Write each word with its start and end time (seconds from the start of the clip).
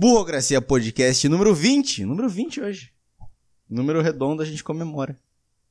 Burrocracia 0.00 0.62
Podcast 0.62 1.28
número 1.28 1.54
20. 1.54 2.06
Número 2.06 2.26
20 2.26 2.62
hoje. 2.62 2.90
Número 3.68 4.00
redondo 4.00 4.40
a 4.40 4.46
gente 4.46 4.64
comemora. 4.64 5.14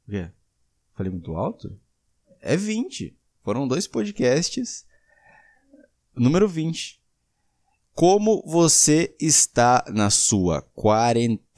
O 0.07 0.11
quê? 0.11 0.29
Falei 0.93 1.11
muito 1.11 1.35
alto? 1.35 1.75
É 2.39 2.55
20. 2.55 3.17
Foram 3.42 3.67
dois 3.67 3.87
podcasts. 3.87 4.85
Número 6.15 6.47
20. 6.47 7.01
Como 7.95 8.43
você 8.45 9.15
está 9.20 9.84
na 9.88 10.11
sua 10.11 10.61
quarentena? 10.75 11.50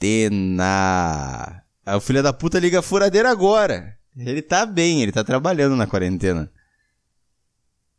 O 1.94 2.00
filho 2.00 2.22
da 2.22 2.32
puta 2.32 2.58
liga 2.58 2.78
a 2.78 2.82
furadeira 2.82 3.30
agora. 3.30 3.98
Ele 4.16 4.40
tá 4.40 4.64
bem, 4.64 5.02
ele 5.02 5.12
tá 5.12 5.22
trabalhando 5.22 5.76
na 5.76 5.86
quarentena. 5.86 6.50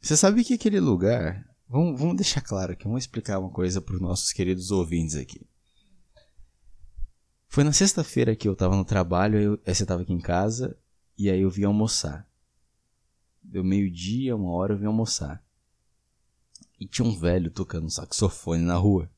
Você 0.02 0.18
sabe 0.18 0.44
que 0.44 0.56
aquele 0.56 0.80
lugar. 0.80 1.48
Vamos, 1.74 2.00
vamos 2.00 2.18
deixar 2.18 2.40
claro 2.40 2.74
aqui, 2.74 2.84
vamos 2.84 3.02
explicar 3.02 3.40
uma 3.40 3.50
coisa 3.50 3.82
para 3.82 3.96
os 3.96 4.00
nossos 4.00 4.32
queridos 4.32 4.70
ouvintes 4.70 5.16
aqui. 5.16 5.42
Foi 7.48 7.64
na 7.64 7.74
sexta-feira 7.74 8.36
que 8.36 8.48
eu 8.48 8.56
tava 8.56 8.76
no 8.76 8.86
trabalho, 8.86 9.40
eu, 9.40 9.60
aí 9.66 9.74
você 9.74 9.84
tava 9.84 10.04
aqui 10.04 10.14
em 10.14 10.22
casa, 10.22 10.78
e 11.18 11.32
aí 11.32 11.42
eu 11.42 11.50
vim 11.50 11.64
almoçar. 11.64 12.30
Deu 13.42 13.64
meio-dia, 13.64 14.36
uma 14.36 14.52
hora 14.52 14.76
eu 14.76 14.78
vim 14.78 14.86
almoçar. 14.86 15.44
E 16.80 16.86
tinha 16.86 17.08
um 17.08 17.18
velho 17.18 17.50
tocando 17.50 17.90
saxofone 17.90 18.62
na 18.62 18.76
rua. 18.76 19.12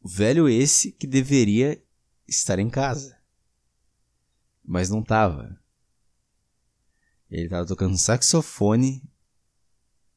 O 0.00 0.08
velho 0.08 0.48
esse 0.48 0.90
que 0.90 1.06
deveria 1.06 1.80
estar 2.26 2.58
em 2.58 2.68
casa. 2.68 3.16
Mas 4.64 4.90
não 4.90 5.04
tava. 5.04 5.56
Ele 7.30 7.48
tava 7.48 7.64
tocando 7.64 7.96
saxofone 7.96 9.08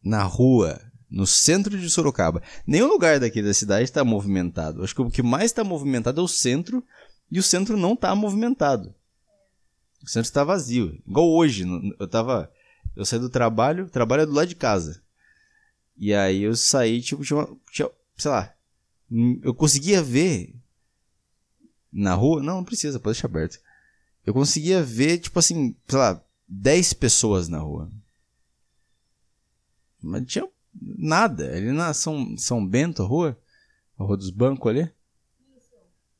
na 0.01 0.23
rua, 0.23 0.90
no 1.11 1.27
centro 1.27 1.77
de 1.77 1.89
Sorocaba. 1.89 2.41
Nenhum 2.65 2.87
lugar 2.87 3.19
daqui 3.19 3.41
da 3.41 3.53
cidade 3.53 3.83
está 3.83 4.03
movimentado. 4.03 4.83
Acho 4.83 4.95
que 4.95 5.01
o 5.01 5.11
que 5.11 5.21
mais 5.21 5.45
está 5.45 5.63
movimentado 5.63 6.21
é 6.21 6.23
o 6.23 6.27
centro, 6.27 6.83
e 7.29 7.37
o 7.37 7.43
centro 7.43 7.75
não 7.75 7.93
está 7.93 8.15
movimentado. 8.15 8.95
O 10.01 10.07
centro 10.07 10.27
está 10.27 10.43
vazio. 10.43 10.97
Igual 11.05 11.29
hoje, 11.29 11.65
eu 11.99 12.07
tava. 12.07 12.51
Eu 12.95 13.05
saí 13.05 13.19
do 13.19 13.29
trabalho, 13.29 13.89
trabalho 13.89 14.23
é 14.23 14.25
do 14.25 14.33
lado 14.33 14.47
de 14.47 14.55
casa. 14.55 15.01
E 15.97 16.13
aí 16.13 16.43
eu 16.43 16.55
saí, 16.55 17.01
tipo, 17.01 17.23
tinha, 17.23 17.47
tinha 17.71 17.89
sei 18.17 18.31
lá, 18.31 18.53
eu 19.43 19.53
conseguia 19.53 20.01
ver 20.01 20.55
na 21.91 22.13
rua, 22.13 22.41
não, 22.41 22.57
não 22.57 22.63
precisa, 22.63 22.99
pode 22.99 23.15
deixar 23.15 23.27
aberto. 23.27 23.59
Eu 24.25 24.33
conseguia 24.33 24.81
ver, 24.81 25.19
tipo 25.19 25.37
assim, 25.37 25.75
sei 25.87 25.99
lá, 25.99 26.23
10 26.47 26.93
pessoas 26.93 27.47
na 27.47 27.59
rua. 27.59 27.91
Mas 30.01 30.25
tinha 30.25 30.47
nada. 30.79 31.51
Ali 31.55 31.71
na 31.71 31.93
São, 31.93 32.37
São 32.37 32.65
Bento, 32.65 33.01
a 33.01 33.05
rua, 33.05 33.37
a 33.97 34.03
rua 34.03 34.17
dos 34.17 34.29
bancos 34.29 34.69
ali. 34.69 34.89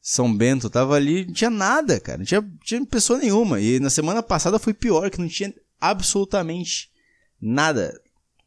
São 0.02 0.36
Bento 0.36 0.70
tava 0.70 0.96
ali, 0.96 1.26
não 1.26 1.34
tinha 1.34 1.50
nada, 1.50 2.00
cara. 2.00 2.20
Não 2.20 2.26
tinha, 2.26 2.52
tinha 2.64 2.86
pessoa 2.86 3.20
nenhuma. 3.20 3.60
E 3.60 3.80
na 3.80 3.90
semana 3.90 4.24
passada 4.24 4.58
foi 4.58 4.74
pior, 4.74 5.10
que 5.12 5.20
não 5.20 5.28
tinha 5.28 5.54
absolutamente 5.80 6.92
nada. 7.40 8.00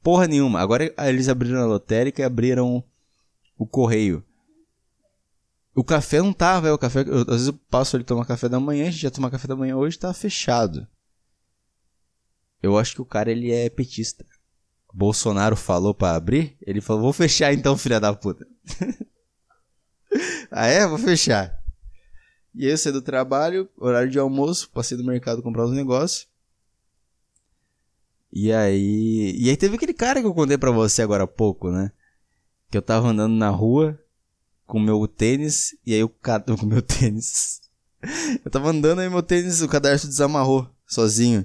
Porra 0.02 0.26
nenhuma. 0.26 0.60
Agora 0.60 0.92
eles 0.98 1.28
abriram 1.28 1.60
a 1.60 1.66
lotérica 1.66 2.20
e 2.20 2.24
abriram 2.24 2.82
o 3.56 3.66
correio. 3.66 4.24
O 5.74 5.82
café 5.82 6.18
não 6.22 6.32
tava, 6.32 6.68
é 6.68 6.72
o 6.72 6.78
café. 6.78 7.00
Eu, 7.00 7.20
às 7.20 7.26
vezes 7.26 7.46
eu 7.48 7.54
passo 7.68 7.96
ali 7.96 8.04
tomar 8.04 8.26
café 8.26 8.48
da 8.48 8.60
manhã, 8.60 8.86
a 8.86 8.90
gente 8.90 9.02
já 9.02 9.10
tomar 9.10 9.30
café 9.30 9.48
da 9.48 9.56
manhã 9.56 9.76
hoje, 9.76 9.98
tá 9.98 10.12
fechado. 10.12 10.86
Eu 12.62 12.78
acho 12.78 12.94
que 12.94 13.02
o 13.02 13.06
cara 13.06 13.30
ele 13.30 13.50
é 13.50 13.68
petista. 13.68 14.24
Bolsonaro 14.94 15.56
falou 15.56 15.92
para 15.92 16.14
abrir, 16.14 16.56
ele 16.62 16.80
falou: 16.80 17.02
"Vou 17.02 17.12
fechar 17.12 17.52
então, 17.52 17.76
filha 17.76 17.98
da 17.98 18.14
puta". 18.14 18.46
ah 20.52 20.66
é, 20.66 20.86
vou 20.86 20.98
fechar. 20.98 21.60
E 22.54 22.64
aí 22.64 22.70
eu 22.70 22.78
saí 22.78 22.92
do 22.92 23.02
trabalho, 23.02 23.68
horário 23.76 24.08
de 24.08 24.20
almoço, 24.20 24.70
passei 24.70 24.96
do 24.96 25.04
mercado 25.04 25.42
comprar 25.42 25.64
os 25.64 25.72
negócios. 25.72 26.28
E 28.32 28.52
aí, 28.52 29.36
e 29.36 29.50
aí 29.50 29.56
teve 29.56 29.74
aquele 29.74 29.92
cara 29.92 30.20
que 30.20 30.26
eu 30.26 30.34
contei 30.34 30.56
para 30.56 30.70
você 30.70 31.02
agora 31.02 31.24
há 31.24 31.26
pouco, 31.26 31.72
né? 31.72 31.90
Que 32.70 32.78
eu 32.78 32.82
tava 32.82 33.08
andando 33.08 33.34
na 33.34 33.50
rua 33.50 34.00
com 34.64 34.78
meu 34.78 35.06
tênis 35.08 35.76
e 35.84 35.92
aí 35.92 36.04
o 36.04 36.08
cara 36.08 36.44
com 36.56 36.66
meu 36.66 36.82
tênis. 36.82 37.60
Eu 38.44 38.50
tava 38.50 38.70
andando 38.70 39.00
aí 39.00 39.10
meu 39.10 39.22
tênis, 39.22 39.60
o 39.60 39.68
cadarço 39.68 40.06
desamarrou 40.06 40.70
sozinho. 40.86 41.44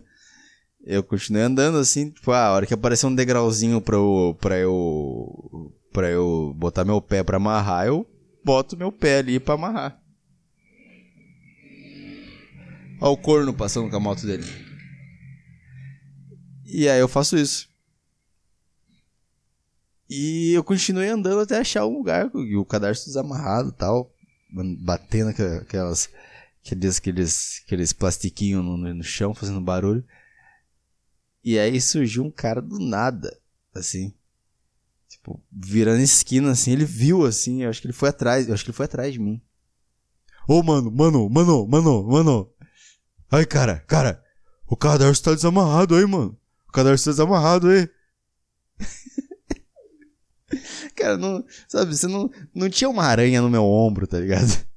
Eu 0.81 1.03
continuei 1.03 1.43
andando 1.43 1.77
assim, 1.77 2.09
tipo, 2.09 2.31
ah, 2.31 2.47
a 2.47 2.51
hora 2.53 2.65
que 2.65 2.73
apareceu 2.73 3.09
um 3.09 3.15
degrauzinho 3.15 3.81
pra 3.81 3.95
eu, 3.95 4.37
pra 4.39 4.57
eu, 4.57 5.73
pra 5.91 6.09
eu 6.09 6.53
botar 6.57 6.85
meu 6.85 7.01
pé 7.01 7.23
pra 7.23 7.37
amarrar, 7.37 7.85
eu 7.87 8.07
boto 8.43 8.77
meu 8.77 8.91
pé 8.91 9.19
ali 9.19 9.39
pra 9.39 9.55
amarrar. 9.55 10.01
Olha 13.01 13.11
o 13.11 13.17
corno 13.17 13.53
passando 13.53 13.89
com 13.89 13.95
a 13.95 13.99
moto 13.99 14.25
dele. 14.25 14.45
E 16.65 16.87
aí 16.87 16.99
eu 16.99 17.07
faço 17.07 17.37
isso. 17.37 17.67
E 20.09 20.53
eu 20.53 20.63
continuei 20.63 21.09
andando 21.09 21.41
até 21.41 21.59
achar 21.59 21.85
um 21.85 21.97
lugar, 21.97 22.31
e 22.33 22.55
o 22.55 22.65
cadarço 22.65 23.05
desamarrado 23.05 23.69
e 23.69 23.73
tal, 23.73 24.11
batendo 24.83 25.29
aquelas, 25.29 26.09
aqueles, 26.65 26.97
aqueles, 26.97 27.61
aqueles 27.65 27.93
plastiquinhos 27.93 28.65
no, 28.65 28.77
no 28.77 29.03
chão, 29.03 29.35
fazendo 29.35 29.61
barulho. 29.61 30.03
E 31.43 31.57
aí 31.57 31.79
surgiu 31.79 32.23
um 32.23 32.31
cara 32.31 32.61
do 32.61 32.79
nada, 32.79 33.39
assim. 33.73 34.13
Tipo, 35.07 35.41
virando 35.51 36.01
esquina, 36.01 36.51
assim, 36.51 36.71
ele 36.71 36.85
viu, 36.85 37.25
assim, 37.25 37.63
eu 37.63 37.69
acho 37.69 37.81
que 37.81 37.87
ele 37.87 37.93
foi 37.93 38.09
atrás, 38.09 38.47
eu 38.47 38.53
acho 38.53 38.63
que 38.63 38.69
ele 38.69 38.77
foi 38.77 38.85
atrás 38.85 39.13
de 39.13 39.19
mim. 39.19 39.41
Ô, 40.47 40.59
oh, 40.59 40.63
mano, 40.63 40.91
mano, 40.91 41.29
mano, 41.29 41.67
mano, 41.67 42.03
mano. 42.03 42.53
Ai, 43.31 43.45
cara, 43.45 43.79
cara, 43.87 44.23
o 44.67 44.75
cadarço 44.75 45.23
tá 45.23 45.33
desamarrado 45.33 45.95
aí, 45.95 46.05
mano. 46.05 46.37
O 46.67 46.71
cadarço 46.71 47.05
tá 47.05 47.11
desamarrado 47.11 47.69
aí. 47.69 47.89
cara, 50.95 51.17
não, 51.17 51.43
sabe, 51.67 51.95
você 51.95 52.07
não, 52.07 52.29
não 52.53 52.69
tinha 52.69 52.89
uma 52.89 53.03
aranha 53.03 53.41
no 53.41 53.49
meu 53.49 53.63
ombro, 53.63 54.07
tá 54.07 54.19
ligado? 54.19 54.67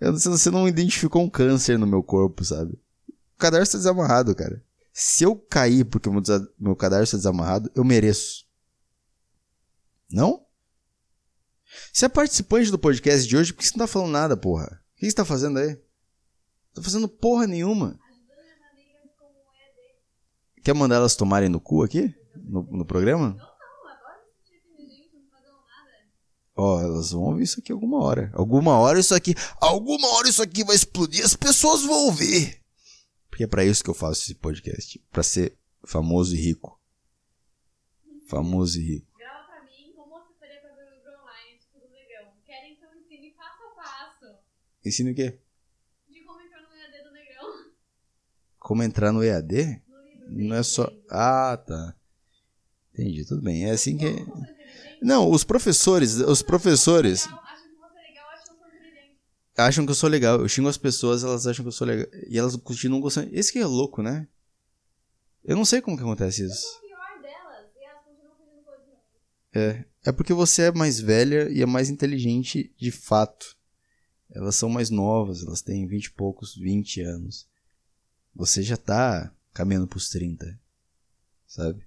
Eu, 0.00 0.12
você 0.12 0.50
não 0.50 0.68
identificou 0.68 1.22
um 1.22 1.30
câncer 1.30 1.78
no 1.78 1.86
meu 1.86 2.02
corpo, 2.02 2.44
sabe? 2.44 2.74
O 3.34 3.38
cadarço 3.38 3.72
tá 3.72 3.78
desamarrado, 3.78 4.34
cara. 4.34 4.62
Se 4.98 5.24
eu 5.24 5.36
cair 5.36 5.84
porque 5.84 6.08
o 6.08 6.12
meu, 6.12 6.22
meu 6.58 6.74
cadarço 6.74 7.16
é 7.16 7.18
desamarrado, 7.18 7.70
eu 7.74 7.84
mereço. 7.84 8.46
Não? 10.10 10.46
Você 11.92 12.06
é 12.06 12.08
participante 12.08 12.70
do 12.70 12.78
podcast 12.78 13.28
de 13.28 13.36
hoje, 13.36 13.52
por 13.52 13.58
que 13.58 13.68
você 13.68 13.76
não 13.76 13.84
tá 13.84 13.92
falando 13.92 14.12
nada, 14.12 14.38
porra? 14.38 14.82
O 14.94 14.98
que 14.98 15.04
você 15.04 15.14
tá 15.14 15.22
fazendo 15.22 15.58
aí? 15.58 15.68
Não 15.68 16.76
tá 16.76 16.82
fazendo 16.82 17.06
porra 17.08 17.46
nenhuma. 17.46 18.00
Quer 20.64 20.74
mandar 20.74 20.96
elas 20.96 21.14
tomarem 21.14 21.50
no 21.50 21.60
cu 21.60 21.82
aqui? 21.82 22.14
No, 22.34 22.62
no 22.62 22.86
programa? 22.86 23.36
Ó, 26.56 26.74
oh, 26.74 26.80
elas 26.80 27.10
vão 27.10 27.24
ouvir 27.24 27.42
isso 27.42 27.60
aqui 27.60 27.70
alguma 27.70 28.02
hora. 28.02 28.30
Alguma 28.32 28.78
hora 28.78 28.98
isso 28.98 29.14
aqui. 29.14 29.34
Alguma 29.60 30.08
hora 30.14 30.26
isso 30.26 30.42
aqui 30.42 30.64
vai 30.64 30.74
explodir, 30.74 31.22
as 31.22 31.36
pessoas 31.36 31.82
vão 31.82 32.06
ouvir. 32.06 32.64
Porque 33.36 33.44
é 33.44 33.46
para 33.46 33.66
isso 33.66 33.84
que 33.84 33.90
eu 33.90 33.94
faço 33.94 34.22
esse 34.22 34.34
podcast, 34.34 34.98
para 35.12 35.22
ser 35.22 35.58
famoso 35.84 36.34
e 36.34 36.38
rico. 36.38 36.80
Famoso 38.26 38.80
e 38.80 38.82
rico. 38.82 39.12
Grava 39.18 39.44
pra 39.46 39.62
mim 39.62 39.92
como 39.94 40.08
você 40.18 40.32
faria 40.40 40.58
pra 40.58 40.70
ver 40.70 40.90
o 40.90 40.94
livro 40.94 41.10
online, 41.10 41.58
tipo 41.58 41.78
do 41.78 41.92
Negão. 41.92 42.32
Querem 42.46 42.72
então 42.72 42.88
ensine 42.98 43.32
passo 43.32 43.62
a 43.62 43.68
passo. 43.76 44.38
Ensina 44.82 45.10
o 45.10 45.14
quê? 45.14 45.38
De 46.08 46.20
como 46.20 46.40
entrar 46.40 46.62
no 46.62 46.74
EAD 46.74 47.04
do 47.04 47.12
Negão. 47.12 47.64
Como 48.58 48.82
entrar 48.82 49.12
no 49.12 49.22
EAD? 49.22 49.82
No 49.86 50.02
livro 50.02 50.48
Não 50.48 50.56
é 50.56 50.62
só. 50.62 50.90
Ah, 51.10 51.58
tá. 51.58 51.94
Entendi, 52.94 53.26
tudo 53.26 53.42
bem. 53.42 53.66
É 53.66 53.72
assim 53.72 53.98
que. 53.98 54.06
Não, 55.02 55.30
os 55.30 55.44
professores, 55.44 56.14
os 56.14 56.40
professores 56.40 57.28
acham 59.56 59.84
que 59.84 59.90
eu 59.90 59.94
sou 59.94 60.08
legal. 60.08 60.40
Eu 60.40 60.48
xingo 60.48 60.68
as 60.68 60.76
pessoas, 60.76 61.24
elas 61.24 61.46
acham 61.46 61.64
que 61.64 61.68
eu 61.68 61.72
sou 61.72 61.86
legal. 61.86 62.06
E 62.28 62.38
elas 62.38 62.56
continuam 62.56 63.00
gostando. 63.00 63.28
Esse 63.32 63.52
que 63.52 63.58
é 63.58 63.66
louco, 63.66 64.02
né? 64.02 64.28
Eu 65.44 65.56
não 65.56 65.64
sei 65.64 65.80
como 65.80 65.96
que 65.96 66.02
acontece 66.02 66.44
isso. 66.44 66.66
É. 69.54 69.84
É 70.04 70.12
porque 70.12 70.32
você 70.32 70.62
é 70.62 70.72
mais 70.72 71.00
velha 71.00 71.48
e 71.50 71.62
é 71.62 71.66
mais 71.66 71.90
inteligente 71.90 72.72
de 72.78 72.92
fato. 72.92 73.56
Elas 74.30 74.54
são 74.54 74.68
mais 74.68 74.90
novas, 74.90 75.42
elas 75.42 75.62
têm 75.62 75.86
vinte 75.86 76.06
e 76.06 76.10
poucos, 76.12 76.54
20 76.54 77.00
anos. 77.00 77.48
Você 78.34 78.62
já 78.62 78.76
tá 78.76 79.32
caminhando 79.52 79.88
pros 79.88 80.08
30. 80.10 80.60
Sabe? 81.46 81.84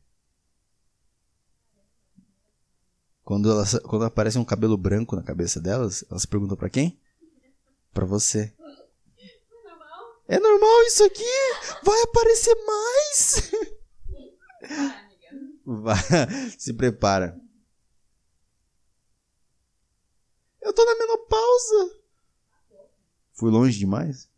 Quando, 3.24 3.52
elas, 3.52 3.78
quando 3.80 4.04
aparece 4.04 4.40
um 4.40 4.44
cabelo 4.44 4.76
branco 4.76 5.16
na 5.16 5.22
cabeça 5.22 5.62
delas, 5.62 6.04
elas 6.10 6.26
perguntam 6.26 6.58
para 6.58 6.70
quem? 6.70 6.99
Para 7.94 8.06
você. 8.06 8.54
É 10.28 10.40
normal 10.40 10.84
isso 10.84 11.04
aqui? 11.04 11.24
Vai 11.84 12.02
aparecer 12.04 12.56
mais? 12.66 13.52
Vai, 15.66 15.98
se 16.58 16.74
prepara. 16.74 17.40
Eu 20.62 20.74
tô 20.74 20.86
na 20.86 20.96
menopausa. 20.96 22.00
Fui 23.34 23.50
longe 23.50 23.80
demais? 23.80 24.30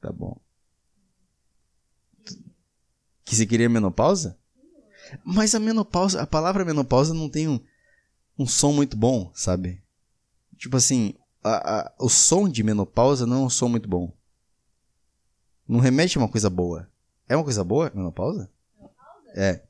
Tá 0.00 0.10
bom. 0.10 0.40
Que 3.24 3.36
você 3.36 3.46
queria 3.46 3.68
menopausa? 3.68 4.38
Mas 5.24 5.54
a 5.54 5.60
menopausa, 5.60 6.20
a 6.20 6.26
palavra 6.26 6.64
menopausa 6.64 7.14
não 7.14 7.28
tem 7.28 7.46
um, 7.46 7.60
um 8.38 8.46
som 8.46 8.72
muito 8.72 8.96
bom, 8.96 9.30
sabe? 9.34 9.82
Tipo 10.56 10.76
assim, 10.76 11.14
a, 11.42 11.80
a, 11.80 11.92
o 11.98 12.08
som 12.08 12.48
de 12.48 12.62
menopausa 12.62 13.26
não 13.26 13.42
é 13.42 13.46
um 13.46 13.50
som 13.50 13.68
muito 13.68 13.88
bom. 13.88 14.12
Não 15.66 15.80
remete 15.80 16.18
a 16.18 16.20
uma 16.20 16.28
coisa 16.28 16.50
boa. 16.50 16.90
É 17.28 17.36
uma 17.36 17.44
coisa 17.44 17.62
boa, 17.62 17.90
menopausa? 17.94 18.50
Menopausa? 18.76 19.32
É. 19.34 19.64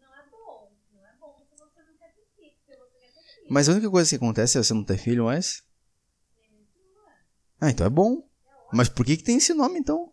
Não 0.00 0.14
é 0.14 0.30
bom. 0.30 0.72
Não 0.94 1.06
é 1.06 1.12
bom 1.20 1.32
porque 1.32 1.56
você 1.56 1.82
não 1.82 1.96
quer 1.98 2.14
ter 2.14 2.26
filho. 2.36 2.52
Você 2.66 2.76
quer 2.76 3.22
ter 3.22 3.34
filho. 3.34 3.46
Mas 3.50 3.68
a 3.68 3.72
única 3.72 3.90
coisa 3.90 4.08
que 4.08 4.16
acontece 4.16 4.58
é 4.58 4.62
você 4.62 4.72
não 4.72 4.84
ter 4.84 4.96
filho 4.96 5.24
mais. 5.24 5.62
Ah, 7.60 7.70
então 7.70 7.86
é 7.86 7.90
bom. 7.90 8.26
Mas 8.72 8.88
por 8.88 9.04
que, 9.04 9.16
que 9.16 9.24
tem 9.24 9.36
esse 9.36 9.52
nome 9.52 9.78
então? 9.78 10.12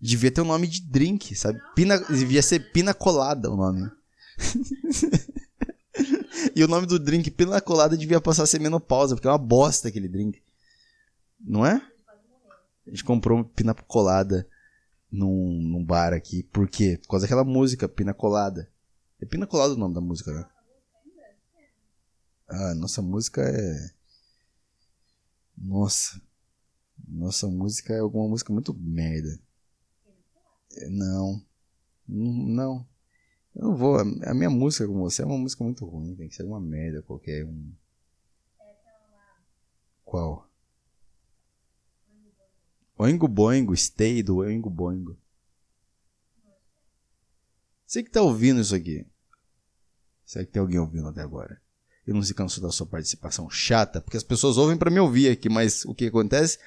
Devia 0.00 0.30
ter 0.30 0.40
o 0.40 0.44
nome 0.44 0.66
de 0.66 0.80
drink, 0.82 1.34
sabe? 1.34 1.60
Pina, 1.74 1.98
devia 1.98 2.42
ser 2.42 2.72
pina 2.72 2.92
colada 2.92 3.50
o 3.50 3.56
nome. 3.56 3.90
e 6.54 6.64
o 6.64 6.68
nome 6.68 6.86
do 6.86 6.98
drink 6.98 7.30
pina 7.30 7.60
colada 7.60 7.96
devia 7.96 8.20
passar 8.20 8.44
a 8.44 8.46
ser 8.46 8.60
menopausa, 8.60 9.14
porque 9.14 9.28
é 9.28 9.30
uma 9.30 9.38
bosta 9.38 9.88
aquele 9.88 10.08
drink. 10.08 10.42
Não 11.40 11.64
é? 11.64 11.74
A 12.86 12.90
gente 12.90 13.04
comprou 13.04 13.44
pina 13.44 13.74
colada 13.74 14.46
num, 15.10 15.60
num 15.62 15.84
bar 15.84 16.12
aqui. 16.12 16.42
Por 16.42 16.68
quê? 16.68 16.98
Por 17.02 17.08
causa 17.08 17.26
daquela 17.26 17.44
música, 17.44 17.88
pina 17.88 18.12
colada. 18.12 18.70
É 19.20 19.26
pina 19.26 19.46
colada 19.46 19.74
o 19.74 19.76
nome 19.76 19.94
da 19.94 20.00
música, 20.00 20.32
né? 20.32 20.46
Ah, 22.48 22.74
nossa 22.74 23.00
música 23.00 23.42
é. 23.42 23.90
Nossa. 25.56 26.20
Nossa 27.08 27.46
música 27.48 27.94
é 27.94 28.00
alguma 28.00 28.28
música 28.28 28.52
muito 28.52 28.74
merda. 28.74 29.38
É, 30.76 30.88
Não. 30.88 31.42
Não. 32.06 32.86
Eu 33.54 33.68
não 33.68 33.76
vou. 33.76 33.98
A 33.98 34.34
minha 34.34 34.50
música 34.50 34.86
com 34.86 34.98
você 34.98 35.22
é 35.22 35.26
uma 35.26 35.38
música 35.38 35.62
muito 35.62 35.84
ruim. 35.84 36.14
Tem 36.14 36.28
que 36.28 36.34
ser 36.34 36.42
uma 36.42 36.60
merda 36.60 37.02
qualquer 37.02 37.44
um. 37.44 37.72
Qual? 40.04 40.48
Oingo 42.96 43.26
Boingo, 43.26 43.76
Stay 43.76 44.22
do 44.22 44.36
Oingo 44.36 44.70
Boingo. 44.70 45.16
Você 47.86 48.02
que 48.02 48.10
tá 48.10 48.22
ouvindo 48.22 48.60
isso 48.60 48.74
aqui. 48.74 49.06
Será 50.24 50.44
que 50.44 50.50
tem 50.50 50.60
alguém 50.60 50.78
ouvindo 50.78 51.08
até 51.08 51.20
agora? 51.20 51.60
Eu 52.06 52.14
não 52.14 52.22
se 52.22 52.34
canso 52.34 52.60
da 52.60 52.70
sua 52.70 52.86
participação 52.86 53.48
chata, 53.48 54.00
porque 54.00 54.16
as 54.16 54.22
pessoas 54.22 54.56
ouvem 54.56 54.76
pra 54.76 54.90
me 54.90 55.00
ouvir 55.00 55.28
aqui, 55.28 55.48
mas 55.48 55.84
o 55.84 55.94
que 55.94 56.06
acontece? 56.06 56.58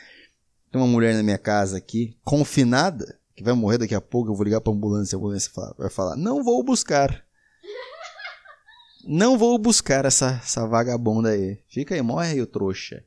Tem 0.71 0.81
uma 0.81 0.87
mulher 0.87 1.13
na 1.15 1.23
minha 1.23 1.37
casa 1.37 1.77
aqui, 1.77 2.17
confinada, 2.23 3.19
que 3.37 3.43
vai 3.43 3.53
morrer 3.53 3.77
daqui 3.77 3.93
a 3.93 4.01
pouco, 4.01 4.31
eu 4.31 4.35
vou 4.35 4.43
ligar 4.43 4.59
pra 4.59 4.73
ambulância, 4.73 5.15
a 5.15 5.19
ambulância 5.19 5.51
vai 5.77 5.91
falar, 5.91 6.15
não 6.15 6.43
vou 6.43 6.63
buscar. 6.63 7.23
Não 9.05 9.37
vou 9.37 9.59
buscar 9.59 10.05
essa, 10.05 10.41
essa 10.43 10.67
vagabunda 10.67 11.29
aí. 11.29 11.63
Fica 11.69 11.93
aí, 11.93 12.01
morre 12.01 12.31
aí, 12.31 12.41
o 12.41 12.47
trouxa. 12.47 13.05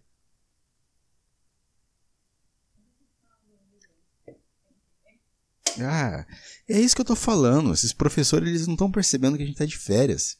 Ah, 5.81 6.25
é 6.69 6.81
isso 6.81 6.95
que 6.95 7.01
eu 7.01 7.07
tô 7.07 7.17
falando. 7.17 7.75
Esses 7.75 7.93
professores, 7.93 8.49
eles 8.49 8.67
não 8.69 8.75
estão 8.75 8.91
percebendo 8.91 9.37
que 9.37 9.43
a 9.43 9.47
gente 9.47 9.59
tá 9.59 9.67
de 9.67 9.77
férias. 9.77 10.39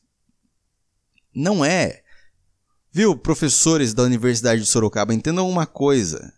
Não 1.35 1.65
é. 1.65 2.05
Viu, 2.93 3.19
professores 3.19 3.93
da 3.93 4.05
Universidade 4.05 4.63
de 4.63 4.69
Sorocaba, 4.69 5.13
entendam 5.13 5.51
uma 5.51 5.67
coisa. 5.67 6.33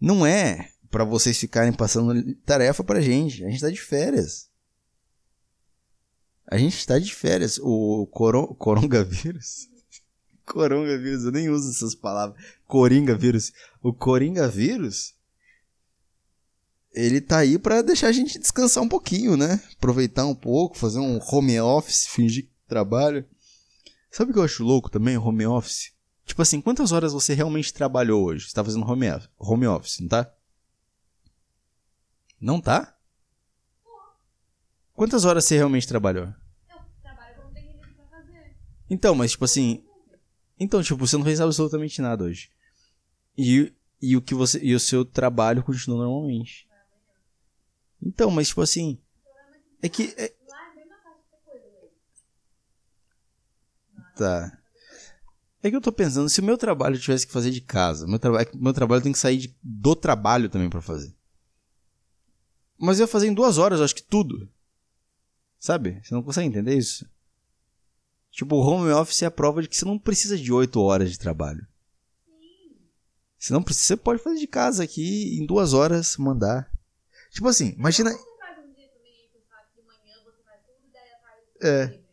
Não 0.00 0.24
é 0.24 0.73
pra 0.94 1.02
vocês 1.02 1.36
ficarem 1.36 1.72
passando 1.72 2.36
tarefa 2.46 2.84
pra 2.84 3.00
gente. 3.00 3.44
A 3.44 3.50
gente 3.50 3.60
tá 3.60 3.68
de 3.68 3.80
férias. 3.80 4.48
A 6.46 6.56
gente 6.56 6.86
tá 6.86 7.00
de 7.00 7.12
férias. 7.12 7.58
O 7.60 8.06
coro 8.06 8.54
coronavírus. 8.54 9.68
Coronavírus, 10.46 11.24
eu 11.24 11.32
nem 11.32 11.48
uso 11.48 11.70
essas 11.70 11.96
palavras. 11.96 12.40
Coringavírus. 12.64 13.50
O 13.82 13.92
coringavírus 13.92 15.14
ele 16.92 17.20
tá 17.20 17.38
aí 17.38 17.58
pra 17.58 17.82
deixar 17.82 18.06
a 18.06 18.12
gente 18.12 18.38
descansar 18.38 18.84
um 18.84 18.88
pouquinho, 18.88 19.36
né? 19.36 19.60
Aproveitar 19.76 20.26
um 20.26 20.34
pouco, 20.34 20.78
fazer 20.78 21.00
um 21.00 21.18
home 21.18 21.58
office, 21.60 22.06
fingir 22.06 22.44
que 22.44 22.52
trabalha. 22.68 23.26
Sabe 24.12 24.30
o 24.30 24.34
que 24.34 24.38
eu 24.38 24.44
acho 24.44 24.62
louco 24.62 24.88
também, 24.88 25.18
home 25.18 25.44
office? 25.44 25.92
Tipo 26.24 26.40
assim, 26.42 26.60
quantas 26.60 26.92
horas 26.92 27.12
você 27.12 27.34
realmente 27.34 27.74
trabalhou 27.74 28.22
hoje? 28.22 28.46
Você 28.46 28.54
tá 28.54 28.62
fazendo 28.62 28.88
home, 28.88 29.06
home 29.36 29.66
office, 29.66 29.98
não 29.98 30.06
tá? 30.06 30.32
Não 32.44 32.60
tá? 32.60 32.94
Quantas 34.92 35.24
horas 35.24 35.46
você 35.46 35.56
realmente 35.56 35.88
trabalhou? 35.88 36.26
Eu 36.26 36.32
trabalho 37.02 37.36
quando 37.36 37.54
tem 37.54 37.66
livro 37.72 37.88
pra 37.94 38.04
fazer. 38.18 38.54
Então, 38.90 39.14
mas 39.14 39.30
tipo 39.30 39.46
assim. 39.46 39.82
Então, 40.60 40.82
tipo, 40.82 40.98
você 40.98 41.16
não 41.16 41.24
fez 41.24 41.40
absolutamente 41.40 42.02
nada 42.02 42.24
hoje. 42.24 42.50
E, 43.36 43.72
e 44.00 44.14
o 44.14 44.20
que 44.20 44.34
você. 44.34 44.60
E 44.62 44.74
o 44.74 44.78
seu 44.78 45.06
trabalho 45.06 45.62
continua 45.62 46.04
normalmente. 46.04 46.68
Então, 48.02 48.30
mas 48.30 48.48
tipo 48.48 48.60
assim. 48.60 49.00
É 49.82 49.88
que. 49.88 50.14
é- 50.18 50.34
Lá 50.46 50.70
é 50.70 50.76
né? 50.76 50.84
tá. 54.18 54.58
É 55.62 55.70
que 55.70 55.76
eu 55.76 55.80
tô 55.80 55.90
pensando, 55.90 56.28
se 56.28 56.40
o 56.40 56.44
meu 56.44 56.58
trabalho 56.58 56.98
tivesse 56.98 57.26
que 57.26 57.32
fazer 57.32 57.50
de 57.50 57.62
casa, 57.62 58.06
meu, 58.06 58.18
traba 58.18 58.46
meu 58.52 58.74
trabalho 58.74 59.02
tem 59.02 59.12
que 59.12 59.18
sair 59.18 59.38
de- 59.38 59.56
do 59.62 59.96
trabalho 59.96 60.50
também 60.50 60.68
pra 60.68 60.82
fazer. 60.82 61.16
Mas 62.78 62.98
eu 62.98 63.04
ia 63.04 63.08
fazer 63.08 63.26
em 63.26 63.34
duas 63.34 63.58
horas, 63.58 63.78
eu 63.78 63.84
acho 63.84 63.94
que 63.94 64.02
tudo. 64.02 64.48
Sabe? 65.58 66.00
Você 66.02 66.14
não 66.14 66.22
consegue 66.22 66.48
entender 66.48 66.76
isso? 66.76 67.08
Tipo, 68.30 68.56
o 68.56 68.60
home 68.60 68.90
office 68.90 69.22
é 69.22 69.26
a 69.26 69.30
prova 69.30 69.62
de 69.62 69.68
que 69.68 69.76
você 69.76 69.84
não 69.84 69.98
precisa 69.98 70.36
de 70.36 70.52
oito 70.52 70.80
horas 70.80 71.10
de 71.10 71.18
trabalho. 71.18 71.66
Você 73.38 73.52
não 73.52 73.62
precisa, 73.62 73.88
você 73.88 73.96
pode 73.96 74.22
fazer 74.22 74.38
de 74.38 74.46
casa 74.46 74.82
aqui 74.82 75.38
em 75.38 75.44
duas 75.44 75.74
horas, 75.74 76.16
mandar. 76.16 76.70
Tipo 77.30 77.46
assim, 77.48 77.74
imagina. 77.78 78.10
Você 78.10 78.38
faz 78.38 78.58
um 78.58 78.72
dia 78.72 78.88
também 78.88 79.12
aí 79.12 79.28
que 79.28 79.38
você 79.38 79.44
faz 79.50 79.66
de 79.74 79.82
manhã, 79.82 80.16
você 80.24 80.42
faz 80.42 80.60
tudo, 80.62 80.90
daí 80.92 81.12
à 81.12 81.18
tarde 81.18 81.42
você 81.60 81.68
É. 81.68 82.04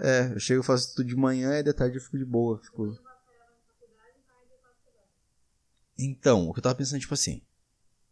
É 0.00 0.24
eu. 0.26 0.30
É, 0.30 0.34
eu 0.34 0.40
chego 0.40 0.62
e 0.62 0.66
faço 0.66 0.96
tudo 0.96 1.08
de 1.08 1.14
manhã 1.14 1.58
e 1.58 1.62
de 1.62 1.72
tarde 1.72 1.96
eu 1.96 2.02
fico 2.02 2.18
de 2.18 2.24
boa. 2.24 2.58
Fico... 2.58 2.98
Então, 5.96 6.48
o 6.48 6.52
que 6.52 6.58
eu 6.58 6.62
tava 6.62 6.74
pensando, 6.74 7.00
tipo 7.00 7.14
assim. 7.14 7.40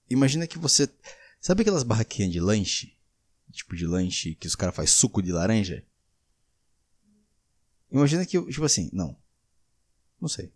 Imagina 0.09 0.47
que 0.47 0.57
você. 0.57 0.89
Sabe 1.43 1.63
aquelas 1.63 1.83
barraquinhas 1.83 2.31
de 2.31 2.39
lanche? 2.39 2.97
Tipo 3.51 3.75
de 3.75 3.85
lanche 3.85 4.37
que 4.37 4.47
os 4.47 4.55
caras 4.55 4.77
fazem 4.77 4.95
suco 4.95 5.21
de 5.21 5.33
laranja? 5.33 5.85
Imagina 7.91 8.25
que, 8.25 8.41
tipo 8.47 8.65
assim, 8.65 8.89
não. 8.93 9.19
Não 10.21 10.29
sei. 10.29 10.55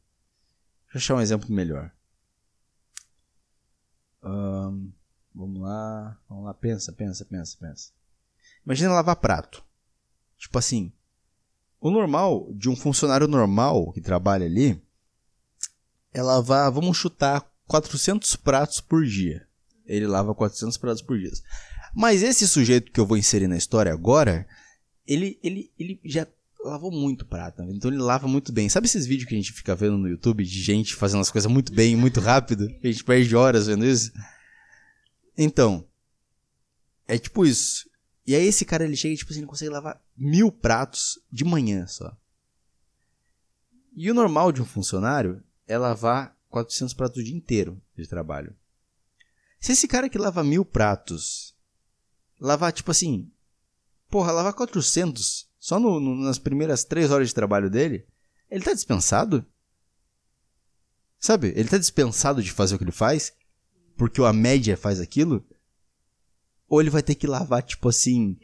Deixa 0.84 0.94
eu 0.94 0.98
achar 0.98 1.14
um 1.16 1.20
exemplo 1.20 1.52
melhor. 1.52 1.92
Ahn, 4.22 4.92
vamos 5.34 5.60
lá. 5.60 6.20
Vamos 6.28 6.44
lá, 6.44 6.54
pensa, 6.54 6.92
pensa, 6.92 7.24
pensa, 7.24 7.56
pensa. 7.58 7.90
Imagina 8.64 8.92
lavar 8.92 9.16
prato. 9.16 9.64
Tipo 10.38 10.56
assim. 10.56 10.92
O 11.80 11.90
normal 11.90 12.48
de 12.54 12.70
um 12.70 12.76
funcionário 12.76 13.26
normal 13.26 13.92
que 13.92 14.00
trabalha 14.00 14.46
ali 14.46 14.80
é 16.14 16.22
lavar, 16.22 16.70
vamos 16.70 16.96
chutar, 16.96 17.44
400 17.66 18.36
pratos 18.36 18.80
por 18.80 19.04
dia. 19.04 19.46
Ele 19.86 20.06
lava 20.06 20.34
400 20.34 20.76
pratos 20.76 21.02
por 21.02 21.18
dia. 21.18 21.30
Mas 21.94 22.22
esse 22.22 22.46
sujeito 22.46 22.92
que 22.92 23.00
eu 23.00 23.06
vou 23.06 23.16
inserir 23.16 23.48
na 23.48 23.56
história 23.56 23.92
agora, 23.92 24.46
ele, 25.06 25.38
ele, 25.42 25.70
ele 25.78 26.00
já 26.04 26.26
lavou 26.62 26.90
muito 26.90 27.24
prato, 27.24 27.62
né? 27.62 27.72
então 27.72 27.90
ele 27.90 28.00
lava 28.00 28.26
muito 28.26 28.52
bem. 28.52 28.68
Sabe 28.68 28.86
esses 28.86 29.06
vídeos 29.06 29.28
que 29.28 29.34
a 29.34 29.38
gente 29.38 29.52
fica 29.52 29.74
vendo 29.74 29.96
no 29.96 30.08
YouTube 30.08 30.44
de 30.44 30.62
gente 30.62 30.94
fazendo 30.94 31.20
as 31.20 31.30
coisas 31.30 31.50
muito 31.50 31.72
bem, 31.72 31.96
muito 31.96 32.20
rápido? 32.20 32.68
A 32.82 32.86
gente 32.86 33.04
perde 33.04 33.34
horas 33.36 33.66
vendo 33.66 33.86
isso. 33.86 34.12
Então, 35.38 35.86
é 37.06 37.16
tipo 37.18 37.44
isso. 37.46 37.88
E 38.26 38.34
aí 38.34 38.44
esse 38.44 38.64
cara 38.64 38.84
ele 38.84 38.96
chega 38.96 39.14
e 39.14 39.16
tipo 39.16 39.30
assim, 39.30 39.40
ele 39.40 39.46
consegue 39.46 39.70
lavar 39.70 40.02
mil 40.16 40.50
pratos 40.50 41.20
de 41.30 41.44
manhã 41.44 41.86
só. 41.86 42.16
E 43.94 44.10
o 44.10 44.14
normal 44.14 44.50
de 44.50 44.60
um 44.60 44.64
funcionário 44.64 45.42
é 45.66 45.78
lavar 45.78 46.36
400 46.50 46.92
pratos 46.94 47.22
o 47.22 47.24
dia 47.24 47.34
inteiro 47.34 47.80
de 47.96 48.06
trabalho. 48.06 48.54
Se 49.60 49.72
esse 49.72 49.88
cara 49.88 50.08
que 50.08 50.18
lava 50.18 50.44
mil 50.44 50.64
pratos 50.64 51.54
lavar 52.40 52.72
tipo 52.72 52.90
assim, 52.90 53.30
porra, 54.08 54.30
lavar 54.32 54.52
400 54.52 55.48
só 55.58 55.80
no- 55.80 55.98
no- 55.98 56.14
nas 56.16 56.38
primeiras 56.38 56.84
três 56.84 57.10
horas 57.10 57.28
de 57.28 57.34
trabalho 57.34 57.68
dele, 57.70 58.06
ele 58.50 58.62
tá 58.64 58.72
dispensado? 58.72 59.44
Sabe? 61.18 61.52
Ele 61.56 61.68
tá 61.68 61.78
dispensado 61.78 62.42
de 62.42 62.52
fazer 62.52 62.74
o 62.74 62.78
que 62.78 62.84
ele 62.84 62.92
faz 62.92 63.32
porque 63.96 64.20
a 64.22 64.32
média 64.32 64.76
faz 64.76 65.00
aquilo? 65.00 65.44
Ou 66.68 66.80
ele 66.80 66.90
vai 66.90 67.02
ter 67.02 67.14
que 67.14 67.26
lavar 67.26 67.62
tipo 67.62 67.88
assim, 67.88 68.36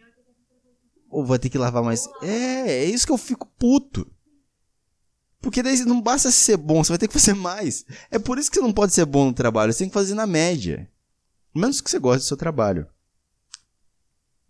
ou 1.11 1.25
vai 1.27 1.39
ter 1.39 1.51
que 1.51 1.59
lavar 1.59 1.83
mais. 1.83 2.09
É, 2.23 2.71
é 2.71 2.85
isso 2.87 3.05
que 3.07 3.13
eu 3.13 3.19
fico 3.19 3.47
puto. 3.59 4.11
Porque 5.41 5.63
daí 5.63 5.85
não 5.85 6.01
basta 6.01 6.31
ser 6.31 6.57
bom, 6.57 6.83
você 6.83 6.91
vai 6.93 6.99
ter 6.99 7.09
que 7.09 7.15
fazer 7.15 7.35
mais. 7.35 7.85
É 8.11 8.19
por 8.19 8.39
isso 8.39 8.49
que 8.51 8.57
você 8.57 8.63
não 8.63 8.73
pode 8.73 8.93
ser 8.95 9.05
bom 9.05 9.27
no 9.27 9.33
trabalho, 9.35 9.73
você 9.73 9.81
tem 9.81 9.89
que 9.89 9.95
fazer 9.95 10.15
na 10.15 10.27
média. 10.27 10.89
Menos 11.55 11.81
que 11.81 11.91
você 11.91 11.99
goste 11.99 12.25
do 12.25 12.29
seu 12.29 12.37
trabalho. 12.37 12.89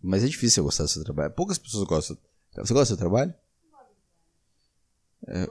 Mas 0.01 0.23
é 0.23 0.27
difícil 0.27 0.63
você 0.63 0.67
gostar 0.67 0.83
do 0.83 0.89
seu 0.89 1.03
trabalho. 1.03 1.33
Poucas 1.33 1.57
pessoas 1.57 1.87
gostam. 1.87 2.17
Você 2.55 2.73
gosta 2.73 2.85
do 2.85 2.87
seu 2.87 2.97
trabalho? 2.97 3.33
É... 5.27 5.47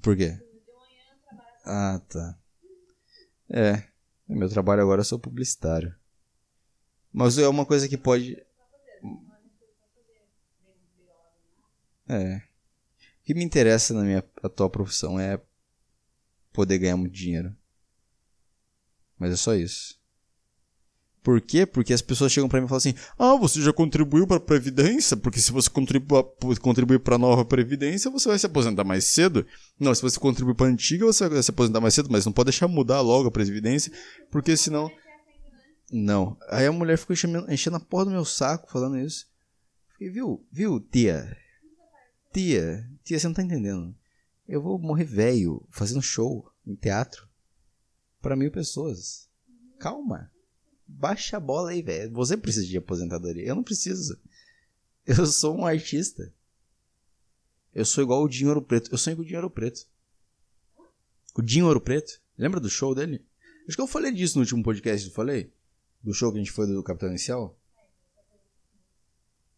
Por 0.00 0.16
quê? 0.16 0.38
Ah, 1.64 2.00
tá. 2.08 2.38
É. 3.48 3.84
Meu 4.28 4.48
trabalho 4.48 4.82
agora 4.82 5.00
eu 5.00 5.04
sou 5.04 5.18
publicitário. 5.18 5.94
Mas 7.12 7.36
é 7.38 7.48
uma 7.48 7.66
coisa 7.66 7.88
que 7.88 7.96
pode. 7.96 8.40
É. 12.08 12.36
O 12.36 13.24
que 13.24 13.34
me 13.34 13.44
interessa 13.44 13.92
na 13.94 14.02
minha 14.02 14.24
atual 14.42 14.70
profissão 14.70 15.18
é 15.18 15.40
poder 16.52 16.78
ganhar 16.78 16.96
muito 16.96 17.14
dinheiro. 17.14 17.56
Mas 19.20 19.34
é 19.34 19.36
só 19.36 19.54
isso. 19.54 20.00
Por 21.22 21.38
quê? 21.38 21.66
Porque 21.66 21.92
as 21.92 22.00
pessoas 22.00 22.32
chegam 22.32 22.48
para 22.48 22.58
mim 22.58 22.64
e 22.64 22.68
falam 22.68 22.78
assim: 22.78 22.94
Ah, 23.18 23.36
você 23.36 23.60
já 23.60 23.72
contribuiu 23.74 24.26
para 24.26 24.38
a 24.38 24.40
Previdência? 24.40 25.14
Porque 25.18 25.38
se 25.38 25.52
você 25.52 25.68
contribuir 25.68 26.98
para 27.00 27.16
a 27.16 27.18
nova 27.18 27.44
Previdência, 27.44 28.10
você 28.10 28.26
vai 28.26 28.38
se 28.38 28.46
aposentar 28.46 28.84
mais 28.84 29.04
cedo. 29.04 29.46
Não, 29.78 29.94
se 29.94 30.00
você 30.00 30.18
contribuir 30.18 30.54
para 30.54 30.66
a 30.66 30.70
antiga, 30.70 31.04
você 31.04 31.28
vai 31.28 31.42
se 31.42 31.50
aposentar 31.50 31.80
mais 31.80 31.92
cedo, 31.92 32.08
mas 32.10 32.24
não 32.24 32.32
pode 32.32 32.46
deixar 32.46 32.68
mudar 32.68 33.02
logo 33.02 33.28
a 33.28 33.30
Previdência, 33.30 33.92
porque 34.30 34.56
senão. 34.56 34.90
Não. 35.92 36.38
Aí 36.48 36.64
a 36.64 36.72
mulher 36.72 36.96
ficou 36.96 37.12
enchendo, 37.12 37.52
enchendo 37.52 37.76
a 37.76 37.80
porra 37.80 38.06
do 38.06 38.12
meu 38.12 38.24
saco 38.24 38.70
falando 38.72 38.98
isso. 38.98 39.26
Fiquei, 39.90 40.08
viu, 40.08 40.42
viu, 40.50 40.80
tia? 40.80 41.36
Tia, 42.32 42.88
tia, 43.04 43.18
você 43.18 43.26
não 43.26 43.34
tá 43.34 43.42
entendendo. 43.42 43.94
Eu 44.48 44.62
vou 44.62 44.78
morrer 44.78 45.04
velho 45.04 45.66
fazendo 45.68 46.00
show 46.00 46.50
em 46.66 46.74
teatro 46.74 47.29
para 48.20 48.36
mil 48.36 48.50
pessoas. 48.50 49.28
Calma. 49.78 50.30
Baixa 50.86 51.36
a 51.36 51.40
bola 51.40 51.70
aí, 51.70 51.82
velho. 51.82 52.12
Você 52.12 52.36
precisa 52.36 52.66
de 52.66 52.76
aposentadoria. 52.76 53.44
Eu 53.44 53.54
não 53.54 53.62
preciso. 53.62 54.18
Eu 55.06 55.26
sou 55.26 55.56
um 55.56 55.66
artista. 55.66 56.32
Eu 57.74 57.84
sou 57.84 58.02
igual 58.02 58.22
o 58.22 58.28
Dinho 58.28 58.48
Ouro 58.48 58.62
Preto. 58.62 58.90
Eu 58.92 58.98
sonho 58.98 59.16
com 59.16 59.22
o 59.22 59.24
Dinho 59.24 59.38
Ouro 59.38 59.50
Preto. 59.50 59.86
O 61.34 61.42
Dinho 61.42 61.66
Ouro 61.66 61.80
Preto. 61.80 62.20
Lembra 62.36 62.60
do 62.60 62.68
show 62.68 62.94
dele? 62.94 63.24
Acho 63.66 63.76
que 63.76 63.82
eu 63.82 63.86
falei 63.86 64.12
disso 64.12 64.36
no 64.36 64.42
último 64.42 64.62
podcast, 64.62 65.06
eu 65.06 65.14
falei? 65.14 65.52
Do 66.02 66.12
show 66.12 66.32
que 66.32 66.38
a 66.38 66.40
gente 66.40 66.52
foi 66.52 66.66
do 66.66 66.82
Capitão 66.82 67.08
Inicial. 67.08 67.56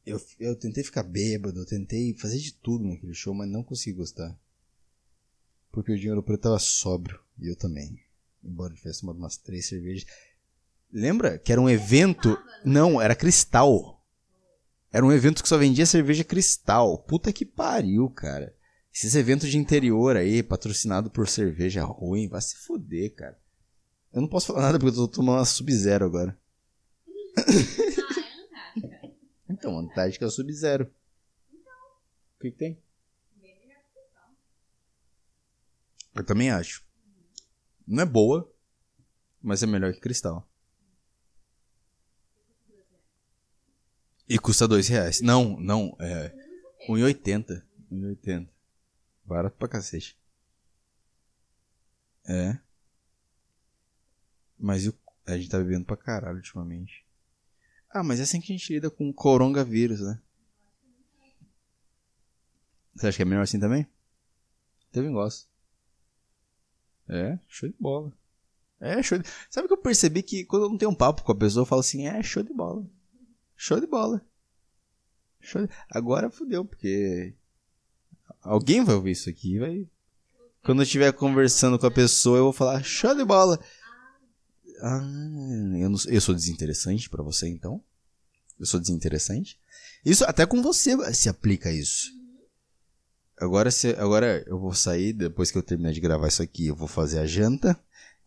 Eu, 0.05 0.21
eu 0.39 0.57
tentei 0.57 0.83
ficar 0.83 1.05
bêbado, 1.05 1.61
eu 1.61 1.67
tentei 1.67 2.13
fazer 2.15 2.39
de 2.39 2.53
tudo 2.55 2.85
naquele 2.85 3.15
show, 3.15 3.33
mas 3.33 3.49
não 3.49 3.63
consegui 3.63 3.97
gostar. 3.97 4.37
Porque 5.71 5.93
o 5.93 5.99
Dinho 5.99 6.13
Ouro 6.13 6.23
Preto 6.23 6.43
tava 6.43 6.59
sóbrio. 6.59 7.19
E 7.39 7.49
eu 7.49 7.57
também. 7.57 8.02
Embora 8.43 8.75
tivesse 8.75 9.01
tomado 9.01 9.19
umas 9.19 9.37
três 9.37 9.67
cervejas. 9.67 10.07
Lembra 10.93 11.39
que 11.39 11.53
era 11.53 11.61
um 11.61 11.71
evento. 11.71 12.37
Não, 12.65 13.01
era 13.01 13.15
cristal. 13.15 14.05
Era 14.93 15.05
um 15.05 15.13
evento 15.13 15.43
que 15.43 15.49
só 15.49 15.57
vendia 15.57 15.87
cerveja 15.87 16.23
cristal. 16.23 16.99
Puta 16.99 17.33
que 17.33 17.47
pariu, 17.47 18.11
cara. 18.11 18.55
Esses 18.93 19.15
eventos 19.15 19.49
de 19.49 19.57
interior 19.57 20.17
aí, 20.17 20.43
patrocinado 20.43 21.11
por 21.11 21.27
cerveja 21.27 21.83
ruim, 21.83 22.29
vai 22.29 22.43
se 22.43 22.57
fuder, 22.57 23.15
cara. 23.15 23.39
Eu 24.13 24.21
não 24.21 24.29
posso 24.29 24.49
falar 24.49 24.63
nada 24.63 24.79
porque 24.79 24.91
eu 24.91 25.07
tô 25.07 25.09
tomando 25.09 25.39
uma 25.39 25.45
Sub-Zero 25.47 26.05
agora. 26.05 26.39
Ah, 27.39 27.41
é 28.77 28.79
Antártica. 28.79 29.17
Então, 29.49 29.79
Antártica 29.79 30.27
é 30.27 30.31
Sub-Zero. 30.31 30.85
O 30.85 32.41
que, 32.43 32.51
que 32.51 32.59
tem? 32.59 32.83
Eu 36.15 36.25
também 36.25 36.51
acho. 36.51 36.85
Não 37.87 38.03
é 38.03 38.07
boa, 38.07 38.51
mas 39.43 39.63
é 39.63 39.67
melhor 39.67 39.93
que 39.93 40.01
cristal. 40.01 40.47
E 44.29 44.39
custa 44.39 44.67
dois 44.69 44.89
reais. 44.89 45.21
Não, 45.21 45.59
não, 45.61 45.97
é 46.01 46.33
1,80. 46.89 47.63
1,80. 47.91 48.49
Barato 49.25 49.57
pra 49.57 49.69
cacete. 49.69 50.19
É. 52.27 52.59
Mas 54.59 54.87
o- 54.87 54.95
a 55.27 55.37
gente 55.37 55.49
tá 55.51 55.59
bebendo 55.59 55.85
pra 55.85 55.97
caralho 55.97 56.37
ultimamente. 56.37 57.05
Ah, 57.91 58.03
mas 58.03 58.21
é 58.21 58.23
assim 58.23 58.41
que 58.41 58.53
a 58.53 58.57
gente 58.57 58.73
lida 58.73 58.91
com 58.91 59.09
o 59.11 59.15
coronavírus, 59.15 60.01
né? 60.01 60.21
Você 62.95 63.09
acha 63.09 63.17
que 63.17 63.23
é 63.23 63.27
melhor 63.27 63.43
assim 63.43 63.59
também? 63.61 63.87
Também 64.93 65.13
gosto. 65.13 65.49
É, 67.13 67.39
show 67.47 67.69
de 67.69 67.77
bola. 67.79 68.11
É, 68.81 69.03
show 69.03 69.19
de... 69.19 69.29
Sabe 69.51 69.69
que 69.69 69.75
eu 69.75 69.79
percebi 69.79 70.23
que 70.23 70.47
quando 70.47 70.63
eu 70.63 70.71
não 70.71 70.79
tenho 70.79 70.91
um 70.91 70.95
papo 70.95 71.23
com 71.23 71.31
a 71.31 71.37
pessoa, 71.37 71.63
eu 71.63 71.67
falo 71.67 71.81
assim, 71.81 72.07
é, 72.07 72.23
show 72.23 72.43
de 72.43 72.55
bola. 72.55 72.87
Show 73.55 73.79
de 73.79 73.87
bola. 73.87 74.25
Show 75.39 75.67
de... 75.67 75.73
Agora 75.91 76.31
fudeu, 76.31 76.65
porque 76.65 77.35
alguém 78.41 78.83
vai 78.83 78.95
ouvir 78.95 79.11
isso 79.11 79.29
aqui 79.29 79.59
vai... 79.59 79.87
Quando 80.65 80.79
eu 80.79 80.85
estiver 80.85 81.13
conversando 81.13 81.79
com 81.79 81.87
a 81.87 81.91
pessoa, 81.91 82.39
eu 82.39 82.45
vou 82.45 82.53
falar, 82.53 82.83
show 82.83 83.15
de 83.15 83.25
bola. 83.25 83.61
Ah, 84.81 85.01
eu, 85.79 85.91
não... 85.91 85.99
eu 86.09 86.21
sou 86.21 86.35
desinteressante 86.35 87.11
pra 87.11 87.23
você, 87.23 87.47
então? 87.49 87.83
Eu 88.59 88.65
sou 88.65 88.81
desinteressante? 88.81 89.59
Isso 90.05 90.25
até 90.25 90.47
com 90.47 90.63
você 90.63 90.97
se 91.13 91.29
aplica 91.29 91.71
isso. 91.71 92.22
Agora, 93.43 93.73
se, 93.73 93.89
agora 93.99 94.45
eu 94.47 94.57
vou 94.57 94.73
sair, 94.73 95.13
depois 95.13 95.51
que 95.51 95.59
eu 95.59 95.65
terminar 95.65 95.93
de 95.93 96.01
gravar 96.01 96.29
isso 96.29 96.41
aqui, 96.41 96.69
eu 96.69 96.77
vou 96.77 96.87
fazer 96.87 97.19
a 97.19 97.27
janta. 97.27 97.77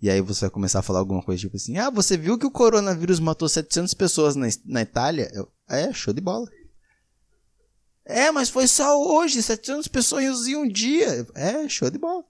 E 0.01 0.09
aí 0.09 0.19
você 0.19 0.41
vai 0.41 0.49
começar 0.49 0.79
a 0.79 0.81
falar 0.81 0.99
alguma 0.99 1.23
coisa 1.23 1.39
tipo 1.39 1.55
assim: 1.55 1.77
Ah, 1.77 1.89
você 1.89 2.17
viu 2.17 2.37
que 2.37 2.45
o 2.45 2.51
coronavírus 2.51 3.17
matou 3.21 3.47
700 3.47 3.93
pessoas 3.93 4.35
na, 4.35 4.45
na 4.65 4.81
Itália? 4.81 5.31
Eu, 5.33 5.49
é, 5.69 5.93
show 5.93 6.13
de 6.13 6.19
bola. 6.19 6.45
É, 8.03 8.29
mas 8.29 8.49
foi 8.49 8.67
só 8.67 9.01
hoje, 9.01 9.41
700 9.41 9.87
pessoas 9.87 10.47
em 10.47 10.57
um 10.57 10.67
dia. 10.67 11.25
É, 11.33 11.69
show 11.69 11.89
de 11.89 11.97
bola. 11.97 12.25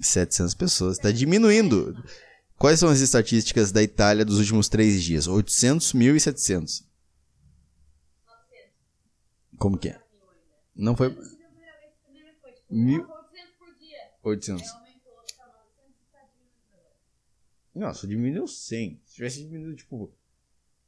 700 0.00 0.54
pessoas, 0.54 0.96
tá 0.96 1.10
diminuindo. 1.10 1.92
Quais 2.56 2.78
são 2.78 2.88
as 2.88 3.00
estatísticas 3.00 3.72
da 3.72 3.82
Itália 3.82 4.24
dos 4.24 4.38
últimos 4.38 4.68
três 4.68 5.02
dias? 5.02 5.26
800, 5.26 5.92
1.000 5.92 6.14
e 6.14 6.20
700. 6.20 6.84
Como 9.58 9.76
que 9.76 9.88
é? 9.88 10.01
Não 10.74 10.96
foi 10.96 11.10
tipo 11.10 11.22
Mil- 12.70 13.06
800 13.06 13.52
por 13.58 13.74
dia. 13.78 14.10
800. 14.22 14.62
Aí 14.62 14.70
aumentou 14.78 15.12
pra 15.36 15.46
970 15.46 16.72
agora. 16.72 16.96
Não, 17.74 17.94
só 17.94 18.06
diminuiu 18.06 18.46
100. 18.46 19.00
Se 19.04 19.14
tivesse 19.14 19.42
diminuído, 19.42 19.76
tipo, 19.76 20.12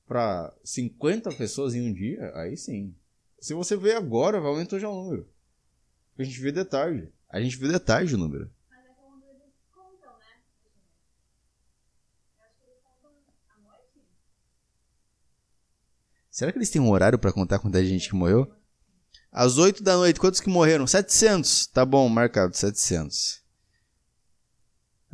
pra 0.07 0.55
50 0.65 1.31
pessoas 1.33 1.75
em 1.75 1.89
um 1.89 1.93
dia, 1.93 2.33
aí 2.37 2.57
sim. 2.57 2.95
Se 3.41 3.53
você 3.53 3.77
vê 3.77 3.93
agora, 3.95 4.41
vai 4.41 4.51
aumentar 4.51 4.79
já 4.79 4.89
o 4.89 4.95
número. 4.95 5.29
A 6.19 6.23
gente 6.23 6.41
vê 6.41 6.51
de 6.53 6.65
tarde. 6.65 7.13
A 7.29 7.41
gente 7.41 7.57
vê 7.59 7.69
de 7.69 7.79
tarde 7.79 8.15
o 8.15 8.19
número. 8.19 8.51
Mas 8.71 8.85
é 8.87 8.89
quando 8.95 9.25
eles 9.29 9.53
contam, 9.71 10.17
né? 10.19 10.41
Eu 12.39 12.45
acho 12.45 12.57
que 12.57 12.65
eles 12.71 12.79
contam 12.83 13.11
à 13.49 13.59
noite. 13.59 14.01
Será 16.31 16.51
que 16.53 16.59
eles 16.59 16.71
têm 16.71 16.81
um 16.81 16.91
horário 16.91 17.19
pra 17.19 17.33
contar 17.33 17.59
quanta 17.59 17.85
gente 17.85 18.09
que 18.09 18.15
morreu? 18.15 18.51
Às 19.35 19.59
8 19.59 19.83
da 19.83 19.97
noite, 19.97 20.21
quantos 20.21 20.39
que 20.39 20.49
morreram? 20.49 20.87
700. 20.87 21.67
Tá 21.67 21.85
bom, 21.85 22.09
marcado, 22.09 22.57
700. 22.57 23.43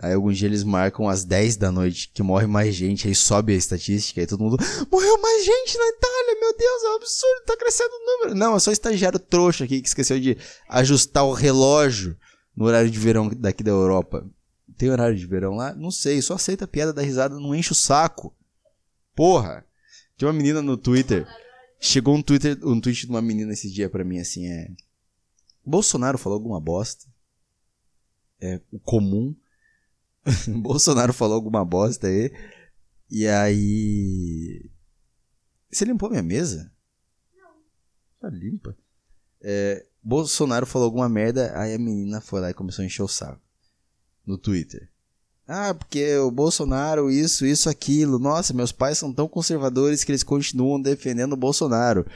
Aí 0.02 0.12
algum 0.12 0.30
dia 0.30 0.46
eles 0.46 0.62
marcam 0.62 1.08
às 1.08 1.24
10 1.24 1.56
da 1.56 1.72
noite, 1.72 2.10
que 2.12 2.22
morre 2.22 2.46
mais 2.46 2.74
gente, 2.74 3.08
aí 3.08 3.14
sobe 3.14 3.54
a 3.54 3.56
estatística, 3.56 4.20
aí 4.20 4.26
todo 4.26 4.42
mundo. 4.42 4.58
Morreu 4.92 5.20
mais 5.22 5.44
gente 5.44 5.78
na 5.78 5.88
Itália, 5.88 6.40
meu 6.40 6.56
Deus, 6.56 6.82
é 6.82 6.88
um 6.88 6.96
absurdo, 6.96 7.44
tá 7.46 7.56
crescendo 7.56 7.90
o 7.92 8.06
número. 8.06 8.34
Não, 8.34 8.56
é 8.56 8.60
só 8.60 8.70
estagiário 8.70 9.18
trouxa 9.18 9.64
aqui 9.64 9.80
que 9.80 9.88
esqueceu 9.88 10.20
de 10.20 10.36
ajustar 10.68 11.24
o 11.24 11.32
relógio 11.32 12.14
no 12.54 12.66
horário 12.66 12.90
de 12.90 12.98
verão 12.98 13.28
daqui 13.28 13.62
da 13.62 13.70
Europa. 13.70 14.26
Tem 14.76 14.90
horário 14.90 15.16
de 15.16 15.26
verão 15.26 15.56
lá? 15.56 15.74
Não 15.74 15.90
sei, 15.90 16.20
só 16.20 16.34
aceita 16.34 16.66
a 16.66 16.68
piada 16.68 16.92
da 16.92 17.00
risada, 17.00 17.40
não 17.40 17.54
enche 17.54 17.72
o 17.72 17.74
saco. 17.74 18.34
Porra! 19.16 19.64
Tinha 20.16 20.28
uma 20.28 20.34
menina 20.34 20.60
no 20.60 20.76
Twitter. 20.76 21.26
Chegou 21.80 22.14
um 22.14 22.22
Twitter, 22.22 22.58
um 22.62 22.78
tweet 22.78 23.06
de 23.06 23.10
uma 23.10 23.22
menina 23.22 23.54
esse 23.54 23.70
dia 23.70 23.88
pra 23.88 24.04
mim 24.04 24.18
assim, 24.18 24.46
é. 24.46 24.70
Bolsonaro 25.64 26.18
falou 26.18 26.36
alguma 26.36 26.60
bosta. 26.60 27.06
É 28.38 28.60
o 28.70 28.78
comum. 28.78 29.34
Bolsonaro 30.60 31.14
falou 31.14 31.34
alguma 31.34 31.64
bosta 31.64 32.06
aí. 32.06 32.30
E 33.10 33.26
aí. 33.26 34.70
Você 35.70 35.86
limpou 35.86 36.10
minha 36.10 36.22
mesa? 36.22 36.70
Não. 37.34 37.62
Tá 38.20 38.28
limpa. 38.28 38.76
É, 39.40 39.86
Bolsonaro 40.02 40.66
falou 40.66 40.84
alguma 40.84 41.08
merda, 41.08 41.58
aí 41.58 41.74
a 41.74 41.78
menina 41.78 42.20
foi 42.20 42.40
lá 42.40 42.50
e 42.50 42.54
começou 42.54 42.82
a 42.82 42.86
encher 42.86 43.02
o 43.02 43.08
saco. 43.08 43.40
No 44.26 44.36
Twitter. 44.36 44.90
Ah, 45.52 45.74
porque 45.74 46.16
o 46.18 46.30
Bolsonaro, 46.30 47.10
isso, 47.10 47.44
isso, 47.44 47.68
aquilo. 47.68 48.20
Nossa, 48.20 48.54
meus 48.54 48.70
pais 48.70 48.98
são 48.98 49.12
tão 49.12 49.26
conservadores 49.26 50.04
que 50.04 50.12
eles 50.12 50.22
continuam 50.22 50.80
defendendo 50.80 51.32
o 51.32 51.36
Bolsonaro. 51.36 52.06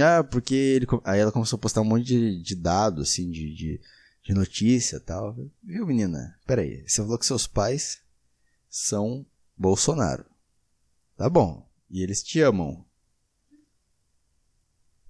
Ah, 0.00 0.22
porque 0.22 0.54
ele. 0.54 0.86
Aí 1.02 1.18
ela 1.18 1.32
começou 1.32 1.56
a 1.56 1.60
postar 1.60 1.80
um 1.80 1.84
monte 1.84 2.04
de, 2.04 2.40
de 2.40 2.54
dados, 2.54 3.08
assim, 3.10 3.28
de, 3.28 3.52
de, 3.56 3.80
de 4.22 4.32
notícia 4.32 4.98
e 4.98 5.00
tal. 5.00 5.34
Viu, 5.64 5.84
menina? 5.84 6.38
Pera 6.46 6.62
aí. 6.62 6.84
Você 6.86 7.02
falou 7.02 7.18
que 7.18 7.26
seus 7.26 7.44
pais 7.44 7.98
são 8.68 9.26
Bolsonaro. 9.56 10.24
Tá 11.16 11.28
bom. 11.28 11.68
E 11.90 12.04
eles 12.04 12.22
te 12.22 12.40
amam. 12.40 12.86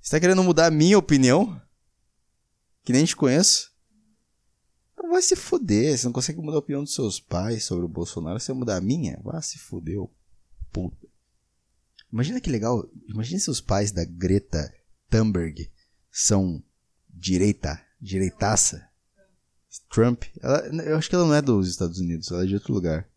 Você 0.00 0.12
tá 0.12 0.20
querendo 0.20 0.42
mudar 0.42 0.68
a 0.68 0.70
minha 0.70 0.96
opinião? 0.96 1.60
Que 2.82 2.92
nem 2.94 3.04
te 3.04 3.14
conheço? 3.14 3.69
Vai 5.10 5.22
se 5.22 5.34
fuder. 5.34 5.98
Você 5.98 6.06
não 6.06 6.12
consegue 6.12 6.40
mudar 6.40 6.56
a 6.56 6.60
opinião 6.60 6.84
dos 6.84 6.94
seus 6.94 7.18
pais 7.18 7.64
sobre 7.64 7.84
o 7.84 7.88
Bolsonaro. 7.88 8.38
Você 8.38 8.52
vai 8.52 8.60
mudar 8.60 8.76
a 8.76 8.80
minha? 8.80 9.20
Vai 9.24 9.42
se 9.42 9.58
fuder, 9.58 9.98
puta. 10.72 11.08
Imagina 12.12 12.40
que 12.40 12.50
legal. 12.50 12.88
Imagina 13.08 13.40
se 13.40 13.50
os 13.50 13.60
pais 13.60 13.90
da 13.90 14.04
Greta 14.04 14.72
Thunberg 15.08 15.70
são 16.10 16.62
direita, 17.08 17.84
direitaça. 18.00 18.88
Trump. 19.88 20.24
Ela, 20.40 20.66
eu 20.84 20.96
acho 20.96 21.08
que 21.08 21.14
ela 21.14 21.26
não 21.26 21.34
é 21.34 21.42
dos 21.42 21.68
Estados 21.68 21.98
Unidos, 21.98 22.30
ela 22.30 22.42
é 22.42 22.46
de 22.46 22.54
outro 22.54 22.72
lugar. 22.72 23.08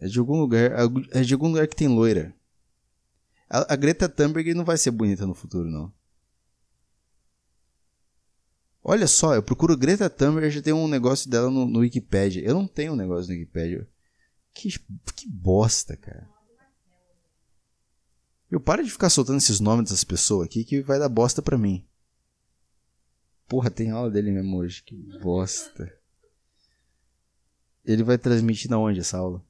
É 0.00 0.06
de 0.06 0.18
algum 0.18 0.38
lugar. 0.38 0.72
É 1.12 1.22
de 1.22 1.34
algum 1.34 1.48
lugar 1.48 1.68
que 1.68 1.76
tem 1.76 1.88
loira. 1.88 2.34
A, 3.48 3.74
a 3.74 3.76
Greta 3.76 4.08
Thunberg 4.08 4.54
não 4.54 4.64
vai 4.64 4.76
ser 4.76 4.90
bonita 4.90 5.26
no 5.26 5.34
futuro, 5.34 5.70
não. 5.70 5.92
Olha 8.84 9.06
só, 9.06 9.34
eu 9.34 9.42
procuro 9.42 9.76
Greta 9.76 10.10
Thunberg 10.10 10.50
já 10.50 10.60
tem 10.60 10.72
um 10.72 10.88
negócio 10.88 11.30
dela 11.30 11.48
no, 11.48 11.66
no 11.66 11.80
Wikipedia. 11.80 12.42
Eu 12.42 12.54
não 12.54 12.66
tenho 12.66 12.94
um 12.94 12.96
negócio 12.96 13.32
no 13.32 13.38
Wikipedia. 13.38 13.88
Que, 14.52 14.70
que 15.14 15.28
bosta, 15.28 15.96
cara. 15.96 16.28
Eu 18.50 18.60
paro 18.60 18.84
de 18.84 18.90
ficar 18.90 19.08
soltando 19.08 19.38
esses 19.38 19.60
nomes 19.60 19.84
dessas 19.84 20.04
pessoas 20.04 20.46
aqui 20.46 20.64
que 20.64 20.82
vai 20.82 20.98
dar 20.98 21.08
bosta 21.08 21.40
pra 21.40 21.56
mim. 21.56 21.86
Porra, 23.48 23.70
tem 23.70 23.90
aula 23.90 24.10
dele 24.10 24.32
mesmo 24.32 24.58
hoje. 24.58 24.82
Que 24.82 24.96
bosta. 25.20 25.90
Ele 27.84 28.02
vai 28.02 28.18
transmitir 28.18 28.70
na 28.70 28.78
onde 28.78 29.00
essa 29.00 29.16
aula? 29.16 29.44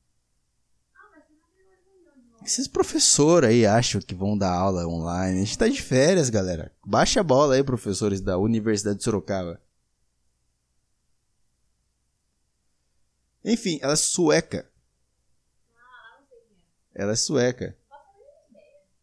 Esses 2.45 2.67
professores 2.67 3.49
aí 3.49 3.65
acham 3.65 4.01
que 4.01 4.15
vão 4.15 4.37
dar 4.37 4.53
aula 4.53 4.87
online. 4.87 5.41
A 5.41 5.45
gente 5.45 5.57
tá 5.57 5.69
de 5.69 5.81
férias, 5.81 6.29
galera. 6.29 6.73
Baixa 6.85 7.21
a 7.21 7.23
bola 7.25 7.55
aí, 7.55 7.63
professores 7.63 8.21
da 8.21 8.37
Universidade 8.37 8.99
de 8.99 9.05
Sorocaba. 9.05 9.61
Enfim, 13.45 13.79
ela 13.81 13.93
é 13.93 13.97
sueca. 13.97 14.69
Ela 16.95 17.13
é 17.13 17.17
sueca. 17.17 17.77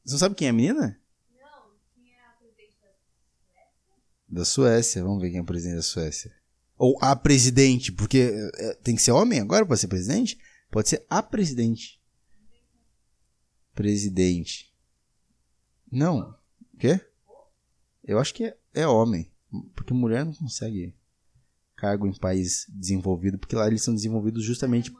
Você 0.03 0.13
não 0.13 0.19
sabe 0.19 0.36
quem 0.36 0.48
é 0.48 0.51
a 0.51 0.53
menina? 0.53 1.00
Não, 1.31 1.72
quem 1.96 2.13
é 2.13 2.19
a 2.19 2.31
presidente 2.31 2.77
da 2.81 2.93
Suécia? 2.93 3.96
Da 4.27 4.46
Suécia. 4.46 5.03
Vamos 5.03 5.22
ver 5.22 5.29
quem 5.29 5.39
é 5.39 5.41
o 5.41 5.46
presidente 5.46 5.77
da 5.77 5.81
Suécia. 5.81 6.34
Ou 6.77 6.98
a 7.01 7.15
presidente, 7.15 7.91
porque 7.91 8.31
é, 8.55 8.74
tem 8.75 8.96
que 8.96 9.01
ser 9.01 9.12
homem 9.12 9.39
agora 9.39 9.65
para 9.65 9.75
ser 9.75 9.88
presidente? 9.88 10.39
Pode 10.72 10.89
ser 10.89 11.05
a 11.10 11.22
presidente. 11.22 11.99
Presidente. 13.79 14.69
Não. 15.89 16.36
O 16.74 16.77
quê? 16.77 17.00
Eu 18.03 18.19
acho 18.19 18.33
que 18.33 18.43
é, 18.43 18.57
é 18.74 18.86
homem. 18.86 19.31
Porque 19.74 19.93
mulher 19.93 20.25
não 20.25 20.33
consegue 20.33 20.93
cargo 21.77 22.05
em 22.05 22.13
país 22.13 22.65
desenvolvido, 22.67 23.39
porque 23.39 23.55
lá 23.55 23.65
eles 23.67 23.81
são 23.81 23.95
desenvolvidos 23.95 24.43
justamente. 24.43 24.93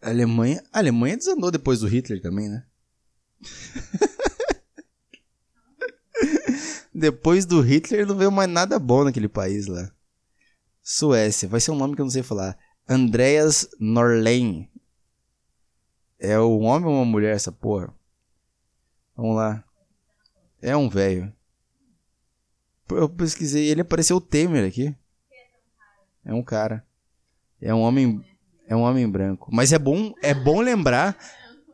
A 0.00 0.08
Alemanha. 0.08 0.64
A 0.72 0.78
Alemanha 0.78 1.18
desandou 1.18 1.50
depois 1.50 1.80
do 1.80 1.86
Hitler 1.86 2.22
também, 2.22 2.48
né? 2.48 2.66
Depois 6.94 7.44
do 7.44 7.60
Hitler 7.60 8.06
não 8.06 8.16
veio 8.16 8.32
mais 8.32 8.48
nada 8.48 8.78
bom 8.78 9.04
naquele 9.04 9.28
país 9.28 9.66
lá. 9.66 9.92
Suécia, 10.82 11.46
vai 11.46 11.60
ser 11.60 11.72
um 11.72 11.76
nome 11.76 11.94
que 11.94 12.00
eu 12.00 12.06
não 12.06 12.10
sei 12.10 12.22
falar. 12.22 12.58
Andreas 12.88 13.68
Norlén. 13.78 14.69
É 16.20 16.38
um 16.38 16.64
homem 16.64 16.88
ou 16.88 16.94
uma 16.94 17.04
mulher 17.04 17.34
essa 17.34 17.50
porra? 17.50 17.92
Vamos 19.16 19.36
lá. 19.36 19.64
É 20.60 20.76
um 20.76 20.88
velho. 20.88 21.32
Eu 22.90 23.08
pesquisei, 23.08 23.68
ele 23.68 23.80
apareceu 23.80 24.16
o 24.16 24.20
Temer 24.20 24.66
aqui. 24.66 24.94
É 26.24 26.34
um 26.34 26.42
cara. 26.42 26.84
É 27.60 27.74
um 27.74 27.80
homem, 27.80 28.24
é 28.66 28.76
um 28.76 28.82
homem 28.82 29.08
branco. 29.08 29.48
Mas 29.52 29.72
é 29.72 29.78
bom, 29.78 30.12
é 30.22 30.34
bom 30.34 30.60
lembrar 30.60 31.16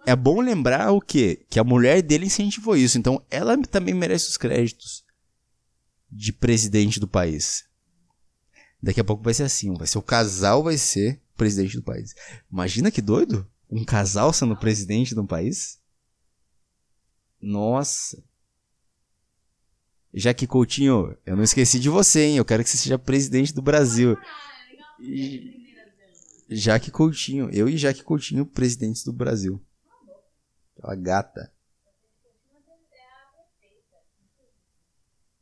é 0.07 0.15
bom 0.15 0.41
lembrar 0.41 0.93
o 0.93 1.01
quê? 1.01 1.45
Que 1.51 1.59
a 1.59 1.65
mulher 1.65 2.01
dele 2.01 2.27
incentivou 2.27 2.77
isso. 2.77 2.97
Então 2.97 3.21
ela 3.29 3.61
também 3.65 3.93
merece 3.93 4.29
os 4.29 4.37
créditos 4.37 5.05
de 6.11 6.33
presidente 6.33 7.01
do 7.01 7.09
país. 7.09 7.65
Daqui 8.81 9.01
a 9.01 9.05
pouco 9.05 9.25
vai 9.25 9.35
ser 9.35 9.43
assim, 9.43 9.75
vai 9.75 9.87
ser 9.87 9.99
o 9.99 10.03
casal 10.03 10.63
vai 10.63 10.79
ser 10.79 11.21
presidente 11.37 11.77
do 11.77 11.83
país. 11.83 12.15
Imagina 12.51 12.91
que 12.91 13.03
doido? 13.03 13.45
Um 13.71 13.85
casal 13.85 14.33
sendo 14.33 14.57
presidente 14.57 15.15
de 15.15 15.21
um 15.21 15.27
país? 15.27 15.81
Nossa. 17.41 18.23
Jaque 20.15 20.47
Coutinho, 20.47 21.17
eu 21.27 21.37
não 21.37 21.43
esqueci 21.43 21.79
de 21.79 21.89
você, 21.89 22.25
hein? 22.25 22.37
Eu 22.39 22.45
quero 22.45 22.65
que 22.65 22.71
você 22.71 22.79
seja 22.79 22.99
presidente 22.99 23.53
do 23.53 23.61
Brasil. 23.61 24.17
Jaque 26.49 26.91
Coutinho, 26.91 27.51
eu 27.53 27.69
e 27.69 27.77
Jaque 27.77 28.03
Coutinho, 28.03 28.47
presidentes 28.47 29.05
do 29.05 29.13
Brasil. 29.13 29.63
Aquela 30.79 30.95
gata. 30.95 31.53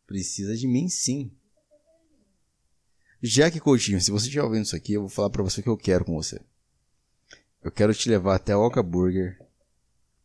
Precisa 0.07 0.57
de 0.57 0.67
mim 0.67 0.89
sim. 0.89 1.31
Jaque 3.23 3.61
Coutinho, 3.61 4.01
se 4.01 4.11
você 4.11 4.27
estiver 4.27 4.45
ouvindo 4.45 4.65
isso 4.65 4.77
aqui, 4.77 4.95
eu 4.95 5.03
vou 5.03 5.09
falar 5.09 5.31
pra 5.31 5.43
você 5.43 5.61
o 5.61 5.63
que 5.63 5.69
eu 5.69 5.77
quero 5.77 6.05
com 6.05 6.15
você. 6.15 6.41
Eu 7.65 7.73
quero 7.73 7.95
te 7.95 8.11
levar 8.11 8.35
até 8.35 8.53
a 8.53 8.59
Oca 8.59 8.83
Burger. 8.83 9.41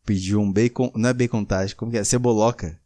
Pedir 0.04 0.36
um 0.36 0.52
bacon. 0.52 0.92
Não 0.94 1.08
é 1.08 1.14
bacon 1.14 1.42
tático, 1.42 1.78
como 1.78 1.90
que 1.90 1.96
é? 1.96 2.04
Ceboloca. 2.04 2.78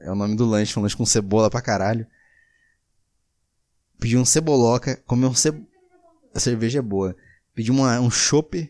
É 0.00 0.10
o 0.10 0.16
nome 0.16 0.34
do 0.34 0.44
lanche, 0.44 0.76
um 0.76 0.82
lanche 0.82 0.96
com 0.96 1.06
cebola 1.06 1.48
pra 1.48 1.62
caralho. 1.62 2.04
Pedir 4.00 4.16
um 4.16 4.24
ceboloca, 4.24 4.96
comer 5.06 5.26
um 5.26 5.34
ce... 5.34 5.52
A 6.34 6.40
cerveja 6.40 6.80
é 6.80 6.82
boa. 6.82 7.16
Pedir 7.54 7.70
uma, 7.70 8.00
um 8.00 8.10
chopp 8.10 8.68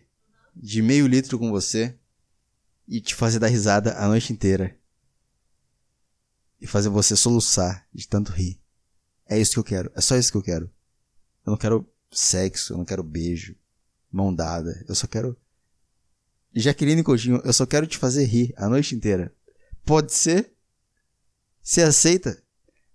de 0.55 0.83
meio 0.83 1.07
litro 1.07 1.39
com 1.39 1.51
você 1.51 1.97
e 2.87 3.01
te 3.01 3.15
fazer 3.15 3.39
dar 3.39 3.49
risada 3.49 3.95
a 3.95 4.09
noite 4.09 4.31
inteira. 4.31 4.77
E 6.61 6.67
fazer 6.67 6.91
você 6.91 7.17
soluçar 7.17 7.87
de 7.95 8.07
tanto 8.07 8.33
rir. 8.33 8.61
É 9.27 9.39
isso 9.39 9.53
que 9.53 9.59
eu 9.59 9.65
quero. 9.65 9.91
É 9.95 10.03
só 10.03 10.17
isso 10.17 10.31
que 10.31 10.39
eu 10.39 10.43
quero. 10.43 10.67
Eu 11.47 11.51
não 11.51 11.57
quero 11.57 11.91
sexo, 12.11 12.75
eu 12.75 12.79
não 12.79 12.85
quero 12.85 13.03
beijo, 13.03 13.55
mão 14.11 14.35
dada. 14.35 14.83
Eu 14.89 14.95
só 14.95 15.07
quero. 15.07 15.37
Jaqueline 16.55 17.03
Coutinho, 17.03 17.43
eu 17.45 17.53
só 17.53 17.67
quero 17.67 17.87
te 17.87 17.99
fazer 17.99 18.25
rir 18.25 18.55
a 18.57 18.67
noite 18.69 18.95
inteira. 18.95 19.35
Pode 19.85 20.13
ser? 20.13 20.53
Se 21.63 21.83
aceita? 21.83 22.41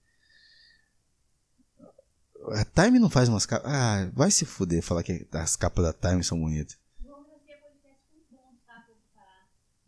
A 2.52 2.66
Time 2.66 2.98
não 2.98 3.10
faz 3.10 3.30
umas 3.30 3.46
capas. 3.46 3.72
Ah, 3.72 4.10
vai 4.14 4.32
se 4.32 4.46
fuder 4.46 4.82
falar 4.82 5.04
que 5.04 5.28
as 5.32 5.56
capas 5.56 5.86
da 5.86 5.94
Time 5.94 6.24
são 6.24 6.40
bonitas. 6.40 6.78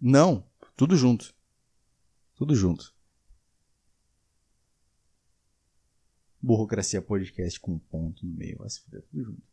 Não, 0.02 0.49
tudo 0.80 0.96
junto. 0.96 1.36
Tudo 2.36 2.56
junto. 2.56 2.96
Burocracia 6.42 7.02
Podcast 7.02 7.60
com 7.60 7.74
um 7.74 7.80
ponto 7.80 8.26
no 8.26 8.34
meio. 8.34 8.60
Vai 8.60 8.70
se 8.70 8.80
fuder, 8.80 9.02
tudo 9.12 9.26
junto. 9.26 9.44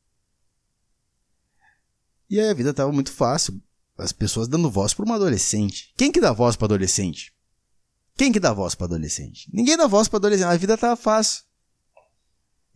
E 2.30 2.38
aí 2.38 2.48
a 2.48 2.54
vida 2.54 2.72
tava 2.72 2.92
muito 2.92 3.10
fácil. 3.10 3.60
As 3.98 4.12
pessoas 4.12 4.46
dando 4.46 4.70
voz 4.70 4.94
para 4.94 5.04
uma 5.04 5.16
adolescente. 5.16 5.92
Quem 5.96 6.12
que 6.12 6.20
dá 6.20 6.32
voz 6.32 6.54
para 6.54 6.66
adolescente? 6.66 7.34
Quem 8.16 8.30
que 8.30 8.38
dá 8.38 8.52
voz 8.52 8.76
para 8.76 8.86
adolescente? 8.86 9.50
Ninguém 9.52 9.76
dá 9.76 9.88
voz 9.88 10.06
para 10.06 10.18
adolescente. 10.18 10.46
A 10.46 10.56
vida 10.56 10.78
tava 10.78 10.94
fácil. 10.94 11.42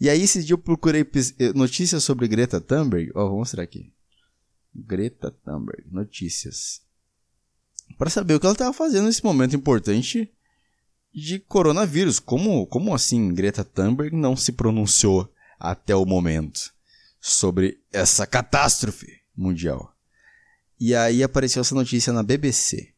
E 0.01 0.11
aí 0.11 0.23
esse 0.23 0.43
dia 0.43 0.55
eu 0.55 0.59
procurei 0.59 1.03
eh, 1.39 1.53
notícias 1.53 2.03
sobre 2.03 2.27
Greta 2.27 2.61
Thunberg. 2.61 3.13
Ó, 3.15 3.27
oh, 3.27 3.29
vou 3.29 3.39
mostrar 3.39 3.63
aqui. 3.63 3.93
Greta 4.75 5.31
Thunberg, 5.31 5.85
notícias. 5.89 6.83
Para 7.99 8.11
saber 8.11 8.35
o 8.35 8.41
que 8.41 8.47
ela 8.47 8.55
estava 8.55 8.73
fazendo 8.73 9.07
nesse 9.07 9.23
momento 9.25 9.55
importante 9.55 10.31
de 11.13 11.39
coronavírus. 11.39 12.19
Como, 12.19 12.67
como 12.67 12.95
assim 12.95 13.33
Greta 13.35 13.65
Thunberg 13.65 14.17
não 14.17 14.37
se 14.37 14.53
pronunciou 14.53 15.33
até 15.59 15.95
o 15.95 16.07
momento 16.07 16.73
sobre 17.21 17.81
essa 17.93 18.27
catástrofe 18.27 19.21
mundial? 19.37 19.95
E 20.79 20.95
aí 20.95 21.23
apareceu 21.23 21.61
essa 21.61 21.75
notícia 21.75 22.13
na 22.13 22.23
BBC. 22.23 22.95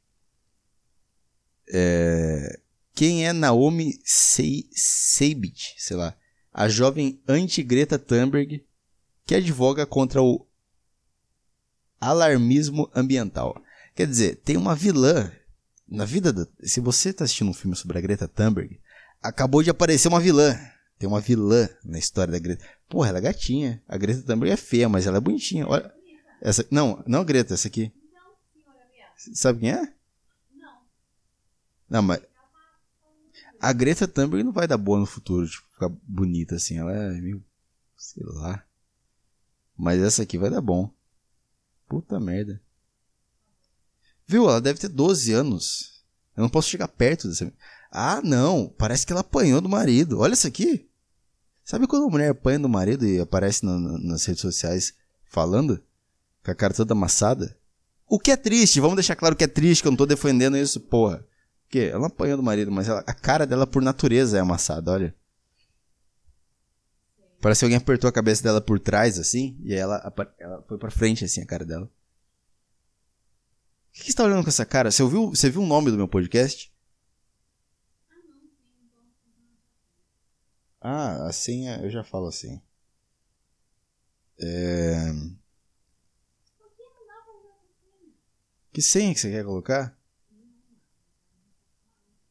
É... 1.69 2.61
Quem 2.95 3.27
é 3.27 3.33
Naomi 3.33 3.99
Seibit, 4.05 5.75
sei 5.79 5.97
lá, 5.97 6.15
a 6.53 6.69
jovem 6.69 7.21
anti-Greta 7.27 7.99
Thunberg 7.99 8.65
que 9.25 9.35
advoga 9.35 9.87
contra 9.87 10.23
o 10.23 10.47
alarmismo 12.01 12.91
ambiental. 12.95 13.57
Quer 13.95 14.07
dizer, 14.07 14.37
tem 14.37 14.57
uma 14.57 14.75
vilã 14.75 15.31
na 15.87 16.05
vida 16.05 16.33
da... 16.33 16.47
Se 16.63 16.81
você 16.81 17.11
está 17.11 17.25
assistindo 17.25 17.51
um 17.51 17.55
filme 17.55 17.77
sobre 17.77 17.99
a 17.99 18.01
Greta 18.01 18.27
Thunberg, 18.27 18.81
acabou 19.21 19.63
de 19.63 19.71
aparecer 19.71 20.09
uma 20.09 20.21
vilã. 20.21 20.59
Tem 20.99 21.09
uma 21.09 21.21
vilã 21.21 21.69
na 21.85 21.99
história 21.99 22.33
da 22.33 22.39
Greta. 22.39 22.65
Porra, 22.89 23.11
ela 23.11 23.19
é 23.19 23.23
gatinha. 23.23 23.83
A 23.87 23.99
Greta 23.99 24.23
Thunberg 24.23 24.53
é 24.53 24.57
feia, 24.57 24.89
mas 24.89 25.07
ela 25.07 25.19
é 25.19 25.21
bonitinha. 25.21 25.67
Olha. 25.67 25.93
Essa... 26.41 26.67
Não, 26.71 27.03
não 27.07 27.21
a 27.21 27.25
Greta, 27.25 27.55
essa 27.55 27.69
aqui. 27.69 27.93
Sabe 29.35 29.61
quem 29.61 29.71
é? 29.71 29.93
Não. 30.57 30.81
Não, 31.89 32.03
mas. 32.03 32.21
A 33.61 33.73
Greta 33.73 34.09
Thunberg 34.09 34.43
não 34.43 34.53
vai 34.53 34.67
dar 34.67 34.79
boa 34.79 34.99
no 34.99 35.07
futuro, 35.07 35.47
tipo, 35.47 35.65
ficar 35.73 35.89
bonita 35.89 36.57
assim. 36.57 36.79
Ela 36.79 36.93
é 36.93 37.21
meio. 37.21 37.45
Sei 37.97 38.23
lá. 38.25 38.65
Mas 39.77 40.01
essa 40.01 40.23
aqui 40.23 40.39
vai 40.39 40.51
dar 40.51 40.61
bom. 40.61 40.93
Puta 41.89 42.19
merda. 42.19 42.61
Viu? 44.33 44.49
Ela 44.49 44.63
deve 44.63 44.79
ter 44.79 44.89
12 44.89 45.31
anos. 45.31 46.03
Eu 46.35 46.41
não 46.41 46.49
posso 46.49 46.71
chegar 46.71 46.89
perto 46.89 47.29
dessa. 47.29 47.53
Ah, 47.91 48.23
não. 48.25 48.73
Parece 48.79 49.05
que 49.05 49.13
ela 49.13 49.21
apanhou 49.21 49.61
do 49.61 49.69
marido. 49.69 50.21
Olha 50.21 50.33
isso 50.33 50.47
aqui. 50.47 50.89
Sabe 51.63 51.87
quando 51.87 52.07
a 52.07 52.11
mulher 52.11 52.31
apanha 52.31 52.59
do 52.59 52.69
marido 52.69 53.07
e 53.07 53.21
aparece 53.21 53.63
na, 53.63 53.79
na, 53.79 53.99
nas 53.99 54.25
redes 54.25 54.41
sociais 54.41 54.95
falando? 55.23 55.83
Com 56.43 56.51
a 56.51 56.55
cara 56.55 56.73
toda 56.73 56.95
amassada? 56.95 57.55
O 58.09 58.19
que 58.19 58.31
é 58.31 58.37
triste, 58.37 58.81
vamos 58.81 58.97
deixar 58.97 59.17
claro 59.17 59.37
que 59.37 59.45
é 59.45 59.47
triste, 59.47 59.83
que 59.83 59.89
eu 59.89 59.93
não 59.93 59.99
tô 59.99 60.07
defendendo 60.07 60.57
isso, 60.57 60.81
porra. 60.81 61.23
Porque 61.65 61.81
ela 61.81 62.07
apanhou 62.07 62.39
do 62.39 62.43
marido, 62.43 62.73
mas 62.73 62.89
ela, 62.89 63.05
a 63.07 63.13
cara 63.13 63.47
dela 63.47 63.67
por 63.67 63.83
natureza 63.83 64.39
é 64.39 64.41
amassada, 64.41 64.91
olha. 64.91 65.15
Parece 67.39 67.61
que 67.61 67.65
alguém 67.67 67.77
apertou 67.77 68.09
a 68.09 68.13
cabeça 68.13 68.43
dela 68.43 68.63
por 68.63 68.81
trás, 68.81 69.19
assim, 69.19 69.59
e 69.63 69.75
ela, 69.75 70.13
ela 70.39 70.65
foi 70.67 70.79
pra 70.79 70.91
frente, 70.91 71.25
assim, 71.25 71.43
a 71.43 71.47
cara 71.47 71.67
dela. 71.67 71.91
O 73.93 74.05
que, 74.05 74.11
você 74.11 74.17
tá 74.17 74.25
olhando 74.25 74.43
com 74.43 74.49
essa 74.49 74.65
cara? 74.65 74.91
Você 74.91 75.03
ouviu, 75.03 75.29
você 75.29 75.51
viu 75.51 75.63
o 75.63 75.67
nome 75.67 75.91
do 75.91 75.97
meu 75.97 76.09
podcast? 76.09 76.73
Ah, 80.81 81.29
a 81.29 81.33
senha 81.33 81.79
eu 81.83 81.91
já 81.91 82.03
falo 82.03 82.27
assim. 82.27 82.61
É... 84.41 85.13
Que 88.73 88.81
senha 88.81 89.13
que 89.13 89.21
você 89.21 89.31
quer 89.31 89.45
colocar? 89.45 89.97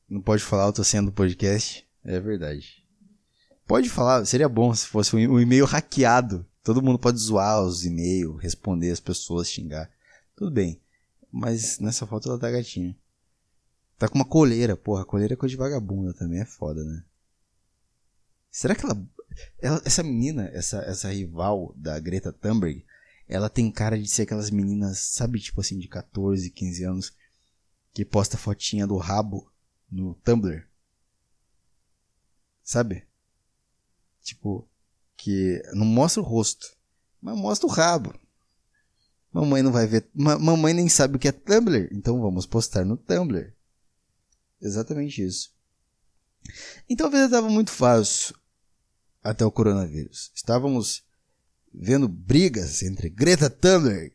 Não 0.10 0.20
pode 0.20 0.44
falar 0.44 0.68
a 0.68 0.74
tua 0.74 0.84
senha 0.84 1.04
do 1.04 1.12
podcast? 1.12 1.88
É 2.04 2.20
verdade. 2.20 2.84
Pode 3.68 3.90
falar, 3.90 4.26
seria 4.26 4.50
bom 4.50 4.74
se 4.74 4.88
fosse 4.88 5.16
um 5.16 5.40
e-mail 5.40 5.66
hackeado. 5.66 6.46
Todo 6.64 6.82
mundo 6.82 7.00
pode 7.00 7.20
zoar 7.20 7.62
os 7.62 7.86
e-mails, 7.86 8.42
responder 8.42 8.92
as 8.92 9.00
pessoas, 9.00 9.50
xingar. 9.50 9.90
Tudo 10.36 10.52
bem. 10.52 10.82
Mas 11.32 11.80
nessa 11.80 12.06
foto 12.06 12.30
ela 12.30 12.40
tá 12.40 12.52
gatinha. 12.52 12.96
Tá 13.98 14.08
com 14.08 14.16
uma 14.16 14.26
coleira, 14.26 14.76
porra. 14.76 15.06
Coleira 15.06 15.34
é 15.34 15.38
coisa 15.38 15.52
de 15.52 15.58
vagabunda 15.58 16.14
também, 16.14 16.42
é 16.42 16.46
foda, 16.46 16.84
né? 16.84 17.04
Será 18.50 18.76
que 18.76 18.84
ela. 18.84 19.08
ela 19.62 19.82
essa 19.86 20.04
menina, 20.04 20.50
essa, 20.54 20.80
essa 20.80 21.12
rival 21.12 21.74
da 21.78 22.00
Greta 22.00 22.34
Thunberg, 22.34 22.86
ela 23.28 23.50
tem 23.50 23.72
cara 23.72 23.98
de 23.98 24.10
ser 24.10 24.24
aquelas 24.24 24.52
meninas, 24.52 25.00
sabe, 25.00 25.40
tipo 25.40 25.62
assim, 25.62 25.80
de 25.80 25.88
14, 25.88 26.50
15 26.50 26.84
anos, 26.84 27.14
que 27.94 28.04
posta 28.04 28.38
fotinha 28.38 28.86
do 28.86 28.98
rabo 28.98 29.50
no 29.90 30.16
Tumblr. 30.16 30.68
Sabe? 32.64 33.08
Tipo, 34.22 34.68
que 35.16 35.62
não 35.74 35.86
mostra 35.86 36.22
o 36.22 36.26
rosto, 36.26 36.76
mas 37.22 37.38
mostra 37.38 37.68
o 37.68 37.72
rabo. 37.72 38.14
Mamãe 39.34 39.62
não 39.62 39.72
vai 39.72 39.88
ver. 39.88 40.08
mamãe 40.14 40.74
nem 40.74 40.90
sabe 40.90 41.16
o 41.16 41.20
que 41.20 41.28
é 41.28 41.32
Tumblr, 41.32 41.88
então 41.92 42.22
vamos 42.22 42.46
postar 42.46 42.86
no 42.86 42.98
Tumblr. 42.98 43.54
Exatamente 44.62 45.24
isso. 45.24 45.54
Então 46.90 47.08
a 47.08 47.10
vida 47.10 47.26
estava 47.26 47.50
muito 47.50 47.72
fácil 47.72 48.36
até 49.24 49.46
o 49.46 49.52
coronavírus. 49.52 50.32
Estávamos 50.36 51.04
vendo 51.74 52.08
brigas 52.08 52.84
entre 52.84 53.10
Greta 53.10 53.50
Thunberg, 53.50 54.12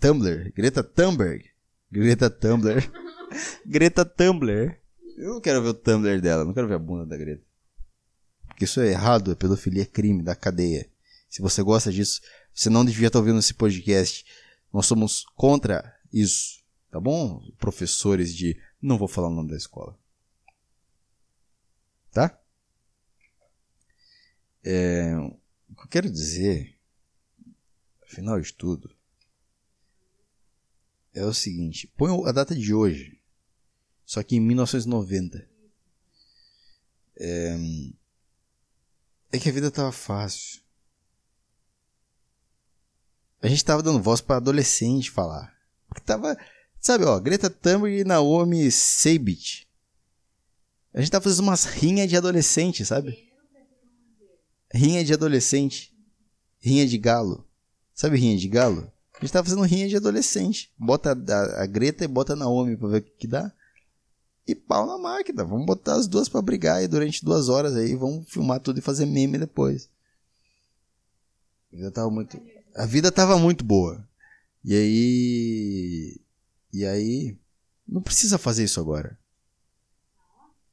Tumblr, 0.00 0.52
Greta 0.54 0.82
Thunberg, 0.82 1.44
Greta 1.90 2.30
Thunberg, 2.30 2.90
Greta 3.66 4.04
Tumblr. 4.04 4.76
Eu 5.16 5.34
não 5.34 5.40
quero 5.40 5.62
ver 5.62 5.68
o 5.68 5.74
Tumblr 5.74 6.20
dela, 6.20 6.44
não 6.44 6.54
quero 6.54 6.68
ver 6.68 6.74
a 6.74 6.78
bunda 6.78 7.04
da 7.04 7.16
Greta. 7.16 7.42
Porque 8.46 8.64
isso 8.64 8.80
é 8.80 8.88
errado, 8.88 9.32
é 9.32 9.34
pedofilia, 9.34 9.82
é 9.82 9.86
crime 9.86 10.22
da 10.22 10.34
cadeia. 10.34 10.88
Se 11.28 11.42
você 11.42 11.62
gosta 11.62 11.92
disso, 11.92 12.20
você 12.58 12.68
não 12.68 12.84
devia 12.84 13.06
estar 13.06 13.20
ouvindo 13.20 13.38
esse 13.38 13.54
podcast. 13.54 14.26
Nós 14.72 14.84
somos 14.84 15.24
contra 15.36 15.96
isso, 16.12 16.60
tá 16.90 16.98
bom? 16.98 17.40
Professores 17.56 18.34
de. 18.34 18.60
Não 18.82 18.98
vou 18.98 19.06
falar 19.06 19.28
o 19.28 19.34
nome 19.34 19.50
da 19.50 19.56
escola. 19.56 19.96
Tá? 22.10 22.36
É, 24.64 25.16
o 25.16 25.74
que 25.76 25.82
eu 25.82 25.88
quero 25.88 26.10
dizer, 26.10 26.76
afinal 28.02 28.40
de 28.40 28.52
tudo, 28.52 28.92
é 31.14 31.24
o 31.24 31.32
seguinte: 31.32 31.86
põe 31.96 32.10
a 32.28 32.32
data 32.32 32.56
de 32.56 32.74
hoje, 32.74 33.22
só 34.04 34.20
que 34.20 34.34
em 34.34 34.40
1990. 34.40 35.48
É, 37.20 37.56
é 39.30 39.38
que 39.38 39.48
a 39.48 39.52
vida 39.52 39.70
tava 39.70 39.92
fácil. 39.92 40.67
A 43.40 43.48
gente 43.48 43.64
tava 43.64 43.82
dando 43.82 44.02
voz 44.02 44.20
para 44.20 44.36
adolescente 44.36 45.10
falar. 45.10 45.54
Porque 45.88 46.02
tava, 46.02 46.36
sabe, 46.80 47.04
ó, 47.04 47.18
Greta 47.20 47.48
Thunberg 47.48 48.00
e 48.00 48.04
Naomi 48.04 48.70
Seibit. 48.70 49.68
A 50.92 51.00
gente 51.00 51.10
tava 51.10 51.22
fazendo 51.22 51.44
umas 51.44 51.64
rinhas 51.64 52.08
de 52.08 52.16
adolescente, 52.16 52.84
sabe? 52.84 53.28
Rinha 54.72 55.04
de 55.04 55.12
adolescente. 55.12 55.94
Rinha 56.58 56.86
de 56.86 56.98
galo. 56.98 57.46
Sabe 57.94 58.18
rinha 58.18 58.36
de 58.36 58.48
galo? 58.48 58.90
A 59.14 59.20
gente 59.20 59.32
tava 59.32 59.44
fazendo 59.44 59.62
rinha 59.62 59.88
de 59.88 59.96
adolescente. 59.96 60.72
Bota 60.78 61.12
a, 61.12 61.62
a 61.62 61.66
Greta 61.66 62.04
e 62.04 62.08
bota 62.08 62.32
a 62.32 62.36
Naomi 62.36 62.76
pra 62.76 62.88
ver 62.88 62.98
o 62.98 63.02
que, 63.02 63.10
que 63.10 63.26
dá. 63.26 63.52
E 64.46 64.54
pau 64.54 64.86
na 64.86 64.98
máquina. 64.98 65.44
Vamos 65.44 65.66
botar 65.66 65.94
as 65.94 66.06
duas 66.06 66.28
pra 66.28 66.42
brigar 66.42 66.78
aí 66.78 66.88
durante 66.88 67.24
duas 67.24 67.48
horas 67.48 67.74
aí. 67.76 67.94
Vamos 67.94 68.28
filmar 68.28 68.60
tudo 68.60 68.78
e 68.78 68.82
fazer 68.82 69.06
meme 69.06 69.38
depois. 69.38 69.88
Vida 71.70 71.90
tava 71.90 72.10
muito. 72.10 72.40
A 72.74 72.86
vida 72.86 73.10
tava 73.10 73.38
muito 73.38 73.64
boa. 73.64 74.06
E 74.64 74.74
aí. 74.74 76.20
E 76.72 76.86
aí. 76.86 77.38
Não 77.86 78.02
precisa 78.02 78.38
fazer 78.38 78.64
isso 78.64 78.80
agora. 78.80 79.18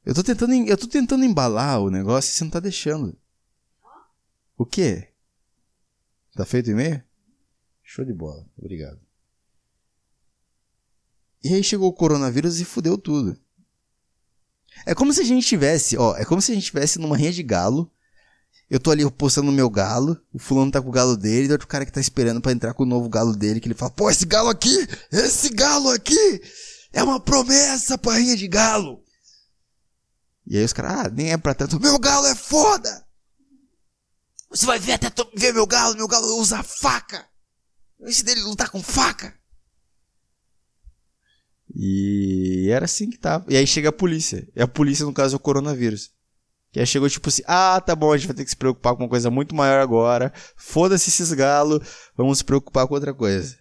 Eu 0.04 0.14
tô 0.14 0.22
tentando, 0.22 0.52
eu 0.54 0.76
tô 0.76 0.86
tentando 0.86 1.24
embalar 1.24 1.80
o 1.80 1.90
negócio 1.90 2.30
e 2.30 2.32
você 2.32 2.44
não 2.44 2.50
tá 2.50 2.60
deixando. 2.60 3.16
O 4.56 4.64
quê? 4.64 5.08
Tá 6.34 6.44
feito 6.44 6.68
o 6.68 6.70
e-mail? 6.70 7.02
Show 7.82 8.04
de 8.04 8.12
bola. 8.12 8.46
Obrigado. 8.56 9.00
E 11.42 11.54
aí 11.54 11.62
chegou 11.64 11.88
o 11.88 11.92
coronavírus 11.92 12.60
e 12.60 12.64
fudeu 12.64 12.98
tudo. 12.98 13.38
É 14.84 14.94
como 14.94 15.12
se 15.12 15.20
a 15.20 15.24
gente 15.24 15.46
tivesse, 15.46 15.96
ó, 15.96 16.16
é 16.16 16.24
como 16.24 16.42
se 16.42 16.52
a 16.52 16.54
gente 16.54 16.66
tivesse 16.66 16.98
numa 16.98 17.16
rinha 17.16 17.32
de 17.32 17.42
galo. 17.42 17.90
Eu 18.68 18.80
tô 18.80 18.90
ali 18.90 19.08
postando 19.10 19.50
o 19.50 19.54
meu 19.54 19.70
galo, 19.70 20.20
o 20.32 20.38
fulano 20.38 20.72
tá 20.72 20.82
com 20.82 20.88
o 20.88 20.92
galo 20.92 21.16
dele, 21.16 21.48
e 21.48 21.52
outro 21.52 21.68
cara 21.68 21.86
que 21.86 21.92
tá 21.92 22.00
esperando 22.00 22.40
pra 22.40 22.50
entrar 22.50 22.74
com 22.74 22.82
o 22.82 22.86
novo 22.86 23.08
galo 23.08 23.36
dele, 23.36 23.60
que 23.60 23.68
ele 23.68 23.74
fala, 23.74 23.92
pô, 23.92 24.10
esse 24.10 24.26
galo 24.26 24.48
aqui, 24.48 24.76
esse 25.12 25.50
galo 25.50 25.90
aqui, 25.90 26.42
é 26.92 27.02
uma 27.02 27.20
promessa 27.20 27.96
pra 27.96 28.14
rinha 28.14 28.36
de 28.36 28.48
galo. 28.48 29.04
E 30.44 30.58
aí 30.58 30.64
os 30.64 30.72
caras, 30.72 31.06
ah, 31.06 31.08
nem 31.10 31.32
é 31.32 31.36
pra 31.36 31.54
tanto, 31.54 31.80
meu 31.80 31.98
galo 31.98 32.26
é 32.26 32.34
foda! 32.34 33.06
Você 34.50 34.66
vai 34.66 34.78
ver 34.78 34.92
até 34.92 35.12
ver 35.36 35.52
meu 35.52 35.66
galo, 35.66 35.96
meu 35.96 36.08
galo 36.08 36.36
usa 36.38 36.62
faca! 36.62 37.24
Esse 38.00 38.24
dele 38.24 38.42
lutar 38.42 38.70
com 38.70 38.82
faca! 38.82 39.32
E 41.74 42.68
era 42.70 42.86
assim 42.86 43.10
que 43.10 43.18
tava. 43.18 43.44
E 43.48 43.56
aí 43.56 43.66
chega 43.66 43.90
a 43.90 43.92
polícia. 43.92 44.48
E 44.56 44.62
a 44.62 44.68
polícia, 44.68 45.04
no 45.04 45.12
caso, 45.12 45.34
é 45.34 45.36
o 45.36 45.40
coronavírus. 45.40 46.10
Que 46.76 46.80
aí 46.80 46.86
chegou 46.86 47.08
tipo 47.08 47.30
assim: 47.30 47.40
ah, 47.46 47.80
tá 47.80 47.96
bom, 47.96 48.12
a 48.12 48.18
gente 48.18 48.26
vai 48.26 48.36
ter 48.36 48.44
que 48.44 48.50
se 48.50 48.56
preocupar 48.56 48.94
com 48.94 49.04
uma 49.04 49.08
coisa 49.08 49.30
muito 49.30 49.54
maior 49.54 49.80
agora. 49.80 50.30
Foda-se 50.58 51.08
esses 51.08 51.32
galos, 51.32 51.80
vamos 52.14 52.36
se 52.36 52.44
preocupar 52.44 52.86
com 52.86 52.92
outra 52.92 53.14
coisa. 53.14 53.56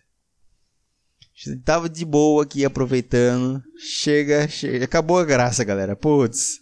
A 1.22 1.50
gente 1.50 1.62
tava 1.64 1.88
de 1.88 2.04
boa 2.04 2.44
aqui, 2.44 2.66
aproveitando. 2.66 3.64
Chega, 3.78 4.50
chega. 4.50 4.84
Acabou 4.84 5.18
a 5.18 5.24
graça, 5.24 5.64
galera. 5.64 5.96
Putz. 5.96 6.60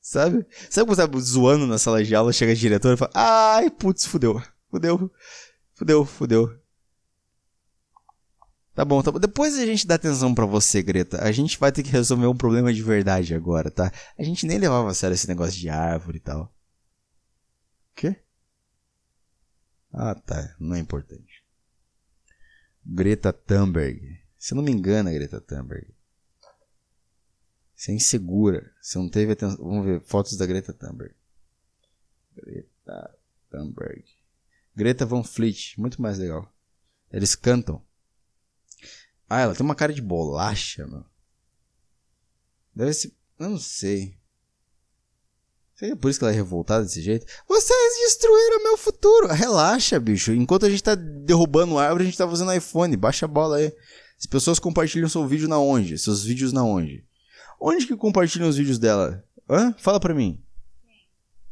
Sabe? 0.00 0.46
Sabe 0.70 0.94
quando 0.94 1.10
tá 1.10 1.18
zoando 1.18 1.66
na 1.66 1.76
sala 1.76 2.04
de 2.04 2.14
aula, 2.14 2.32
chega 2.32 2.52
a 2.52 2.54
diretora 2.54 2.94
e 2.94 2.96
fala: 2.96 3.10
ai, 3.12 3.68
putz, 3.68 4.06
fudeu. 4.06 4.40
Fudeu. 4.70 5.10
Fudeu, 5.74 6.04
fudeu. 6.04 6.56
Tá 8.78 8.84
bom, 8.84 9.02
tá 9.02 9.10
bom. 9.10 9.18
Depois 9.18 9.58
a 9.58 9.66
gente 9.66 9.88
dá 9.88 9.96
atenção 9.96 10.32
pra 10.32 10.46
você, 10.46 10.80
Greta. 10.80 11.20
A 11.20 11.32
gente 11.32 11.58
vai 11.58 11.72
ter 11.72 11.82
que 11.82 11.90
resolver 11.90 12.28
um 12.28 12.36
problema 12.36 12.72
de 12.72 12.80
verdade 12.80 13.34
agora, 13.34 13.72
tá? 13.72 13.92
A 14.16 14.22
gente 14.22 14.46
nem 14.46 14.56
levava 14.56 14.88
a 14.88 14.94
sério 14.94 15.14
esse 15.14 15.26
negócio 15.26 15.58
de 15.58 15.68
árvore 15.68 16.18
e 16.18 16.20
tal. 16.20 16.54
Quê? 17.96 18.14
Ah, 19.92 20.14
tá. 20.14 20.54
Não 20.60 20.76
é 20.76 20.78
importante. 20.78 21.44
Greta 22.86 23.32
Thunberg. 23.32 24.20
Se 24.38 24.54
não 24.54 24.62
me 24.62 24.70
engano, 24.70 25.10
Greta 25.10 25.40
Thunberg. 25.40 25.92
Você 27.74 27.90
é 27.90 27.94
insegura. 27.96 28.72
Você 28.80 28.96
não 28.96 29.08
teve 29.08 29.32
atenção. 29.32 29.56
Vamos 29.56 29.86
ver 29.86 30.00
fotos 30.02 30.36
da 30.36 30.46
Greta 30.46 30.72
Thunberg. 30.72 31.16
Greta 32.32 33.18
Thunberg. 33.50 34.04
Greta 34.76 35.04
Van 35.04 35.24
Fleet. 35.24 35.74
Muito 35.76 36.00
mais 36.00 36.16
legal. 36.16 36.48
Eles 37.10 37.34
cantam. 37.34 37.87
Ah, 39.28 39.40
ela 39.40 39.54
tem 39.54 39.64
uma 39.64 39.74
cara 39.74 39.92
de 39.92 40.00
bolacha, 40.00 40.86
meu. 40.86 41.04
Deve 42.74 42.92
ser. 42.92 43.12
Eu 43.38 43.50
não 43.50 43.58
sei. 43.58 44.16
Seria 45.74 45.94
por 45.94 46.10
isso 46.10 46.18
que 46.18 46.24
ela 46.24 46.32
é 46.32 46.34
revoltada 46.34 46.84
desse 46.84 47.00
jeito? 47.00 47.24
Vocês 47.46 47.94
destruíram 48.04 48.64
meu 48.64 48.76
futuro! 48.76 49.28
Relaxa, 49.28 50.00
bicho. 50.00 50.32
Enquanto 50.32 50.66
a 50.66 50.70
gente 50.70 50.82
tá 50.82 50.96
derrubando 50.96 51.78
árvore, 51.78 52.02
a 52.02 52.06
gente 52.06 52.18
tá 52.18 52.28
fazendo 52.28 52.52
iPhone. 52.52 52.96
Baixa 52.96 53.26
a 53.26 53.28
bola 53.28 53.58
aí. 53.58 53.72
As 54.18 54.26
pessoas 54.26 54.58
compartilham 54.58 55.08
seu 55.08 55.24
vídeo 55.24 55.46
na 55.46 55.58
onde? 55.58 55.96
Seus 55.96 56.24
vídeos 56.24 56.52
na 56.52 56.64
onde? 56.64 57.06
Onde 57.60 57.86
que 57.86 57.96
compartilham 57.96 58.48
os 58.48 58.56
vídeos 58.56 58.78
dela? 58.78 59.24
Hã? 59.48 59.72
Fala 59.78 60.00
pra 60.00 60.14
mim. 60.14 60.42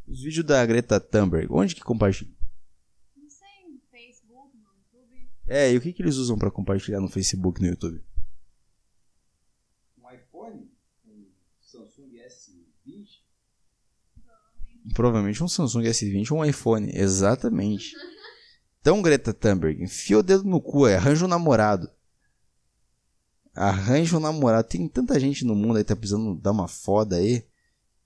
Os 0.05 0.21
vídeos 0.21 0.45
da 0.45 0.65
Greta 0.65 0.99
Thunberg. 0.99 1.47
Onde 1.49 1.73
que 1.73 1.81
compartilham? 1.81 2.33
Não 3.15 3.29
sei, 3.29 3.71
no 3.71 3.79
Facebook, 3.89 4.57
no 4.57 4.67
YouTube. 4.77 5.29
É, 5.47 5.71
e 5.71 5.77
o 5.77 5.81
que, 5.81 5.93
que 5.93 6.01
eles 6.01 6.15
usam 6.15 6.37
pra 6.37 6.51
compartilhar 6.51 6.99
no 6.99 7.07
Facebook 7.07 7.59
e 7.59 7.63
no 7.63 7.69
YouTube? 7.69 8.03
Um 9.97 10.11
iPhone? 10.11 10.69
Um 11.05 11.25
Samsung 11.61 12.11
S20? 12.17 13.21
Provavelmente 14.93 15.41
um 15.41 15.47
Samsung 15.47 15.83
S20 15.83 16.31
ou 16.31 16.39
um 16.39 16.45
iPhone. 16.45 16.91
Exatamente. 16.93 17.95
Então, 18.81 19.01
Greta 19.01 19.33
Thunberg, 19.33 19.81
enfia 19.81 20.19
o 20.19 20.23
dedo 20.23 20.43
no 20.43 20.61
cu, 20.61 20.85
arranja 20.85 21.25
um 21.25 21.29
namorado. 21.29 21.89
Arranja 23.53 24.17
um 24.17 24.19
namorado. 24.19 24.67
Tem 24.67 24.87
tanta 24.87 25.19
gente 25.19 25.45
no 25.45 25.55
mundo 25.55 25.77
aí 25.77 25.83
que 25.83 25.87
tá 25.87 25.95
precisando 25.95 26.35
dar 26.35 26.51
uma 26.51 26.67
foda 26.67 27.15
aí 27.15 27.45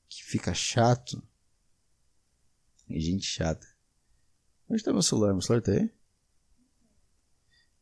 que 0.08 0.24
fica 0.24 0.54
chato. 0.54 1.22
Gente 2.90 3.26
chata. 3.26 3.68
Onde 4.70 4.84
tá 4.84 4.92
meu 4.94 5.02
celular? 5.02 5.34
Meu 5.34 5.42
celular 5.42 5.62
tá 5.62 5.72
aí? 5.72 5.90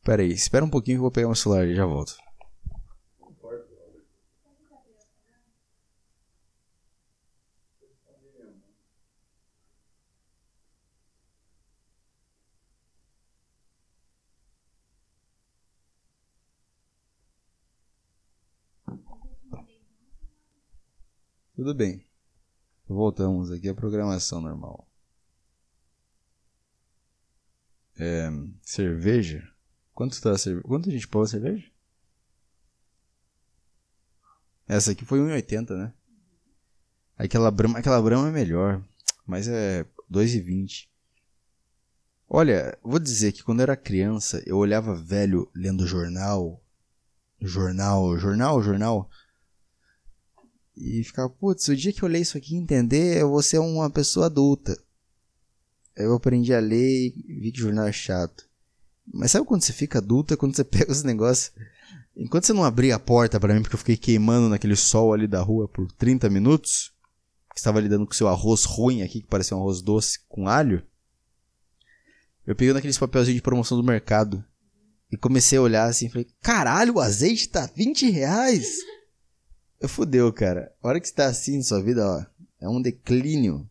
Pera 0.02 0.22
aí, 0.22 0.32
espera 0.32 0.64
um 0.64 0.70
pouquinho 0.70 0.96
que 0.96 0.98
eu 0.98 1.02
vou 1.02 1.10
pegar 1.10 1.28
meu 1.28 1.34
celular 1.34 1.66
e 1.66 1.74
já 1.74 1.84
volto. 1.86 2.16
Tudo 21.54 21.74
bem. 21.74 22.02
Voltamos 22.88 23.50
aqui 23.50 23.68
à 23.68 23.74
programação 23.74 24.40
normal. 24.40 24.88
É, 27.98 28.30
cerveja? 28.62 29.49
Quanto 30.00 30.18
tá 30.18 30.30
a 30.30 30.38
cerveja? 30.38 30.66
Quanto 30.66 30.88
a 30.88 30.92
gente 30.92 31.06
pôs 31.06 31.28
a 31.28 31.32
cerveja? 31.32 31.70
Essa 34.66 34.92
aqui 34.92 35.04
foi 35.04 35.18
1,80, 35.18 35.76
né? 35.76 35.92
Aquela 37.18 37.50
brama, 37.50 37.78
aquela 37.78 38.00
brama 38.00 38.28
é 38.28 38.32
melhor, 38.32 38.82
mas 39.26 39.46
é 39.46 39.84
2,20. 40.10 40.88
Olha, 42.26 42.78
vou 42.82 42.98
dizer 42.98 43.32
que 43.32 43.42
quando 43.42 43.60
eu 43.60 43.64
era 43.64 43.76
criança, 43.76 44.42
eu 44.46 44.56
olhava 44.56 44.94
velho 44.94 45.50
lendo 45.54 45.86
jornal, 45.86 46.64
jornal, 47.38 48.16
jornal, 48.16 48.62
jornal, 48.62 49.10
e 50.78 51.04
ficava, 51.04 51.28
putz, 51.28 51.68
o 51.68 51.76
dia 51.76 51.92
que 51.92 52.02
eu 52.02 52.08
ler 52.08 52.20
isso 52.20 52.38
aqui 52.38 52.54
e 52.54 52.58
entender, 52.58 53.20
eu 53.20 53.28
vou 53.28 53.42
ser 53.42 53.58
uma 53.58 53.90
pessoa 53.90 54.24
adulta. 54.24 54.82
Eu 55.94 56.14
aprendi 56.14 56.54
a 56.54 56.58
ler 56.58 57.12
e 57.14 57.38
vi 57.38 57.52
que 57.52 57.60
jornal 57.60 57.86
é 57.86 57.92
chato. 57.92 58.48
Mas 59.12 59.32
sabe 59.32 59.46
quando 59.46 59.62
você 59.62 59.72
fica 59.72 59.98
adulto? 59.98 60.34
É 60.34 60.36
quando 60.36 60.54
você 60.54 60.62
pega 60.64 60.90
os 60.90 61.02
negócios. 61.02 61.52
Enquanto 62.16 62.46
você 62.46 62.52
não 62.52 62.64
abria 62.64 62.96
a 62.96 62.98
porta 62.98 63.40
pra 63.40 63.54
mim, 63.54 63.62
porque 63.62 63.74
eu 63.74 63.78
fiquei 63.78 63.96
queimando 63.96 64.48
naquele 64.48 64.76
sol 64.76 65.12
ali 65.12 65.26
da 65.26 65.40
rua 65.40 65.68
por 65.68 65.90
30 65.92 66.28
minutos, 66.28 66.92
que 67.52 67.58
estava 67.58 67.80
lidando 67.80 68.06
com 68.06 68.12
seu 68.12 68.28
arroz 68.28 68.64
ruim 68.64 69.02
aqui, 69.02 69.20
que 69.20 69.28
parecia 69.28 69.56
um 69.56 69.60
arroz 69.60 69.80
doce 69.80 70.18
com 70.28 70.48
alho, 70.48 70.82
eu 72.46 72.56
peguei 72.56 72.74
naqueles 72.74 72.98
papelzinhos 72.98 73.36
de 73.36 73.42
promoção 73.42 73.78
do 73.78 73.84
mercado 73.84 74.44
e 75.08 75.16
comecei 75.16 75.56
a 75.56 75.62
olhar 75.62 75.88
assim, 75.88 76.08
falei, 76.08 76.26
caralho, 76.42 76.94
o 76.94 77.00
azeite 77.00 77.48
tá 77.48 77.70
20 77.76 78.10
reais? 78.10 78.76
Eu 79.80 79.88
fudeu, 79.88 80.32
cara. 80.32 80.74
A 80.82 80.88
hora 80.88 81.00
que 81.00 81.06
você 81.06 81.14
tá 81.14 81.26
assim 81.26 81.58
na 81.58 81.62
sua 81.62 81.80
vida, 81.80 82.04
ó, 82.04 82.24
é 82.60 82.68
um 82.68 82.82
declínio. 82.82 83.69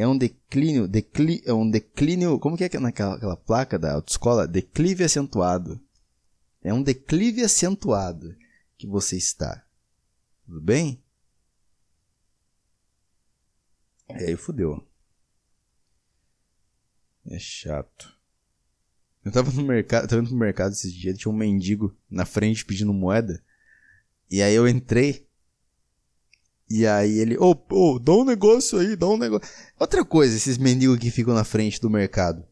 É 0.00 0.08
um 0.08 0.16
declínio, 0.16 0.88
decli, 0.88 1.42
é 1.44 1.52
um 1.52 1.70
declínio, 1.70 2.38
como 2.38 2.56
que 2.56 2.64
é 2.64 2.70
que 2.70 2.76
é 2.78 2.80
naquela 2.80 3.16
aquela 3.16 3.36
placa 3.36 3.78
da 3.78 3.92
autoescola? 3.92 4.48
Declive 4.48 5.04
acentuado. 5.04 5.78
É 6.62 6.72
um 6.72 6.82
declive 6.82 7.42
acentuado 7.44 8.34
que 8.78 8.86
você 8.86 9.18
está. 9.18 9.62
Tudo 10.46 10.58
bem? 10.58 11.02
E 14.08 14.24
aí 14.24 14.36
fudeu. 14.36 14.82
É 17.26 17.38
chato. 17.38 18.18
Eu 19.22 19.30
tava 19.30 19.52
no 19.52 19.62
mercado, 19.62 20.08
tava 20.08 20.22
indo 20.22 20.34
mercado 20.34 20.72
esses 20.72 20.94
dias, 20.94 21.18
tinha 21.18 21.30
um 21.30 21.36
mendigo 21.36 21.94
na 22.10 22.24
frente 22.24 22.64
pedindo 22.64 22.94
moeda. 22.94 23.44
E 24.30 24.40
aí 24.40 24.54
eu 24.54 24.66
entrei. 24.66 25.28
E 26.70 26.86
aí 26.86 27.18
ele, 27.18 27.36
ô, 27.36 27.50
ô, 27.70 27.98
dá 27.98 28.12
um 28.12 28.24
negócio 28.24 28.78
aí, 28.78 28.94
dá 28.94 29.08
um 29.08 29.18
negócio. 29.18 29.48
Outra 29.78 30.04
coisa, 30.04 30.36
esses 30.36 30.56
mendigos 30.56 30.98
que 30.98 31.10
ficam 31.10 31.34
na 31.34 31.42
frente 31.42 31.80
do 31.80 31.90
mercado. 31.90 32.46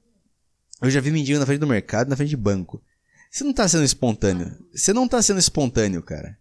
Eu 0.83 0.91
já 0.91 1.01
vi 1.01 1.13
mendigo 1.13 1.39
na 1.39 1.47
frente 1.47 1.61
do 1.61 1.69
mercado, 1.69 2.09
na 2.09 2.17
frente 2.17 2.31
de 2.31 2.37
banco. 2.37 2.83
Você 3.31 3.45
não 3.45 3.53
tá 3.53 3.69
sendo 3.69 3.85
espontâneo. 3.85 4.59
Você 4.75 4.93
não 4.93 5.07
tá 5.07 5.23
sendo 5.23 5.39
espontâneo, 5.39 6.03
cara. 6.03 6.37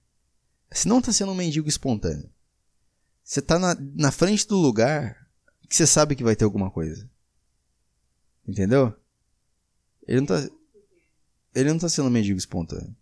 Você 0.71 0.89
não 0.89 0.99
tá 0.99 1.13
sendo 1.13 1.31
um 1.31 1.35
mendigo 1.35 1.69
espontâneo. 1.69 2.27
Você 3.23 3.41
tá 3.41 3.59
na, 3.59 3.77
na 3.93 4.11
frente 4.11 4.47
do 4.47 4.55
lugar 4.55 5.27
que 5.69 5.75
você 5.75 5.85
sabe 5.85 6.15
que 6.15 6.23
vai 6.23 6.35
ter 6.35 6.45
alguma 6.45 6.71
coisa. 6.71 7.07
Entendeu? 8.47 8.91
Ele 10.07 10.21
não 10.21 10.27
tá. 10.27 10.49
Ele 11.53 11.69
não 11.69 11.77
tá 11.79 11.89
sendo 11.89 12.07
um 12.07 12.11
mendigo 12.11 12.39
espontâneo. 12.39 12.95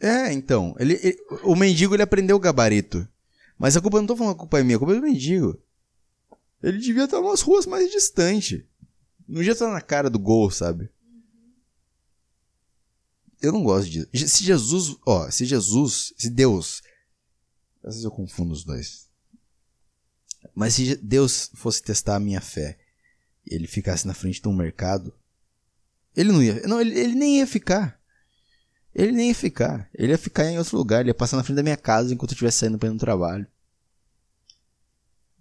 É, 0.00 0.32
então. 0.32 0.74
Ele, 0.78 0.94
ele- 1.02 1.18
o 1.42 1.54
mendigo 1.54 1.94
ele 1.94 2.02
aprendeu 2.02 2.36
o 2.36 2.40
gabarito. 2.40 3.06
Mas 3.58 3.76
a 3.76 3.80
culpa 3.80 3.98
não 3.98 4.06
tô 4.06 4.16
falando 4.16 4.32
que 4.34 4.38
a 4.38 4.40
culpa 4.40 4.58
é 4.58 4.62
minha, 4.62 4.76
a 4.76 4.78
culpa 4.78 4.94
é 4.94 4.96
do 4.96 5.02
mendigo. 5.02 5.60
Ele 6.62 6.78
devia 6.78 7.04
estar 7.04 7.20
umas 7.20 7.42
ruas 7.42 7.66
mais 7.66 7.90
distantes. 7.90 8.62
Não 9.28 9.36
devia 9.36 9.52
estar 9.52 9.70
na 9.70 9.80
cara 9.80 10.08
do 10.08 10.18
gol, 10.18 10.50
sabe? 10.50 10.88
Eu 13.40 13.52
não 13.52 13.62
gosto 13.62 13.88
disso. 13.90 14.08
Se 14.14 14.44
Jesus, 14.44 14.96
ó, 15.06 15.30
se 15.30 15.44
Jesus, 15.44 16.12
se 16.16 16.28
Deus, 16.30 16.82
às 17.82 17.90
vezes 17.94 18.04
eu 18.04 18.10
confundo 18.10 18.52
os 18.52 18.64
dois. 18.64 19.08
Mas 20.54 20.74
se 20.74 20.96
Deus 20.96 21.50
fosse 21.54 21.82
testar 21.82 22.16
a 22.16 22.20
minha 22.20 22.40
fé, 22.40 22.78
e 23.46 23.54
ele 23.54 23.66
ficasse 23.66 24.06
na 24.06 24.14
frente 24.14 24.40
de 24.40 24.48
um 24.48 24.54
mercado, 24.54 25.14
ele 26.16 26.32
não 26.32 26.42
ia, 26.42 26.60
não, 26.66 26.80
ele, 26.80 26.98
ele 26.98 27.14
nem 27.14 27.38
ia 27.38 27.46
ficar. 27.46 27.99
Ele 28.94 29.12
nem 29.12 29.28
ia 29.28 29.34
ficar. 29.34 29.88
Ele 29.94 30.12
ia 30.12 30.18
ficar 30.18 30.44
em 30.46 30.58
outro 30.58 30.76
lugar, 30.76 31.00
ele 31.00 31.10
ia 31.10 31.14
passar 31.14 31.36
na 31.36 31.44
frente 31.44 31.56
da 31.56 31.62
minha 31.62 31.76
casa 31.76 32.12
enquanto 32.12 32.32
eu 32.32 32.34
estivesse 32.34 32.58
saindo 32.58 32.78
para 32.78 32.88
ir 32.88 32.92
no 32.92 32.98
trabalho. 32.98 33.46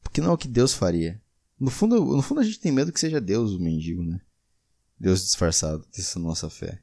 Porque 0.02 0.22
não 0.22 0.32
é 0.32 0.34
o 0.34 0.38
que 0.38 0.48
Deus 0.48 0.74
faria. 0.74 1.22
No 1.60 1.70
fundo, 1.70 2.04
no 2.16 2.22
fundo 2.22 2.42
a 2.42 2.44
gente 2.44 2.60
tem 2.60 2.72
medo 2.72 2.92
que 2.92 3.00
seja 3.00 3.20
Deus 3.20 3.52
o 3.52 3.60
mendigo, 3.60 4.04
né? 4.04 4.22
Deus 5.00 5.24
disfarçado 5.24 5.86
dessa 5.96 6.20
nossa 6.20 6.50
fé. 6.50 6.82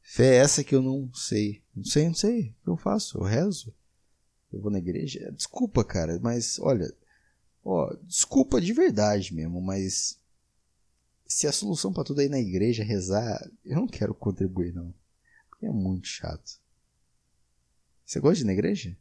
Fé 0.00 0.34
é 0.34 0.38
essa 0.38 0.64
que 0.64 0.74
eu 0.74 0.82
não 0.82 1.12
sei. 1.14 1.62
Não 1.74 1.84
sei, 1.84 2.06
não 2.06 2.14
sei. 2.14 2.40
O 2.60 2.64
que 2.64 2.70
eu 2.70 2.76
faço? 2.76 3.18
Eu 3.18 3.22
rezo? 3.22 3.74
Eu 4.52 4.60
vou 4.60 4.70
na 4.70 4.78
igreja? 4.78 5.32
Desculpa, 5.32 5.84
cara, 5.84 6.18
mas 6.20 6.58
olha. 6.58 6.92
Ó, 7.64 7.94
desculpa 8.02 8.60
de 8.60 8.72
verdade 8.72 9.34
mesmo, 9.34 9.60
mas. 9.60 10.18
Se 11.26 11.46
a 11.46 11.52
solução 11.52 11.92
pra 11.92 12.04
tudo 12.04 12.20
é 12.20 12.28
na 12.28 12.38
igreja 12.38 12.84
rezar, 12.84 13.40
eu 13.64 13.76
não 13.76 13.86
quero 13.86 14.14
contribuir, 14.14 14.74
não. 14.74 14.92
É 15.62 15.70
muito 15.70 16.08
chato. 16.08 16.60
Você 18.04 18.18
gosta 18.18 18.36
de 18.36 18.42
ir 18.42 18.46
na 18.46 18.52
igreja? 18.52 18.96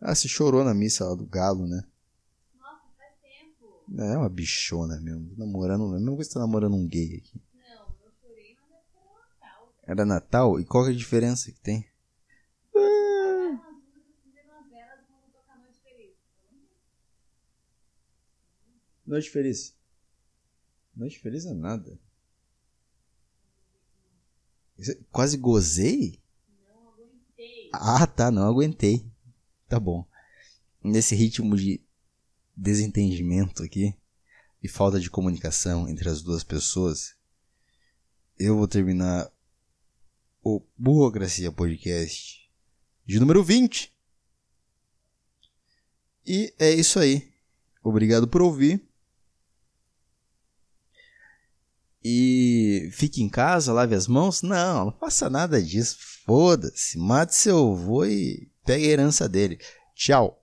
Ah, 0.00 0.14
você 0.14 0.26
chorou 0.26 0.64
na 0.64 0.72
missa 0.72 1.04
lá 1.04 1.14
do 1.14 1.26
galo, 1.26 1.66
né? 1.66 1.84
Nossa, 2.56 2.82
faz 2.96 3.14
tempo. 3.20 3.84
É 3.98 4.16
uma 4.16 4.28
bichona 4.28 4.98
mesmo. 5.00 5.34
Namorando, 5.36 5.96
é 5.96 6.04
coisa 6.04 6.16
que 6.16 6.24
você 6.24 6.34
tá 6.34 6.40
namorando 6.40 6.74
um 6.74 6.88
gay 6.88 7.16
aqui. 7.16 7.42
Não, 7.54 7.94
eu 8.02 8.10
chorei, 8.22 8.56
mas 8.70 8.72
é 8.72 9.00
era 9.00 9.14
Natal. 9.44 9.74
Era 9.86 10.04
Natal? 10.04 10.60
E 10.60 10.64
qual 10.64 10.84
que 10.84 10.90
é 10.90 10.94
a 10.94 10.96
diferença 10.96 11.52
que 11.52 11.60
tem? 11.60 11.86
Feliz. 15.84 16.16
Noite 19.06 19.30
feliz. 19.30 19.76
Noite 20.96 21.18
feliz 21.18 21.44
é 21.44 21.52
nada. 21.52 21.98
Quase 25.10 25.36
gozei? 25.36 26.20
Não 26.68 26.92
aguentei. 26.92 27.70
Ah, 27.72 28.06
tá, 28.06 28.30
não 28.30 28.46
aguentei. 28.46 29.04
Tá 29.68 29.78
bom. 29.80 30.06
Nesse 30.82 31.14
ritmo 31.14 31.56
de 31.56 31.80
desentendimento 32.56 33.62
aqui 33.62 33.94
e 34.62 34.68
falta 34.68 34.98
de 34.98 35.10
comunicação 35.10 35.88
entre 35.88 36.08
as 36.08 36.22
duas 36.22 36.42
pessoas, 36.42 37.16
eu 38.38 38.56
vou 38.56 38.68
terminar 38.68 39.30
o 40.42 40.62
Burocracia 40.76 41.52
Podcast 41.52 42.48
de 43.04 43.18
número 43.18 43.42
20. 43.42 43.92
E 46.26 46.54
é 46.58 46.70
isso 46.70 46.98
aí. 46.98 47.32
Obrigado 47.82 48.28
por 48.28 48.42
ouvir. 48.42 48.87
E 52.10 52.88
fique 52.90 53.22
em 53.22 53.28
casa, 53.28 53.70
lave 53.70 53.94
as 53.94 54.08
mãos? 54.08 54.40
Não, 54.40 54.86
não 54.86 54.92
faça 54.98 55.28
nada 55.28 55.62
disso. 55.62 55.98
Foda-se. 56.24 56.96
Mate 56.98 57.34
seu 57.34 57.72
avô 57.72 58.06
e 58.06 58.48
pegue 58.64 58.86
a 58.86 58.88
herança 58.88 59.28
dele. 59.28 59.58
Tchau. 59.94 60.37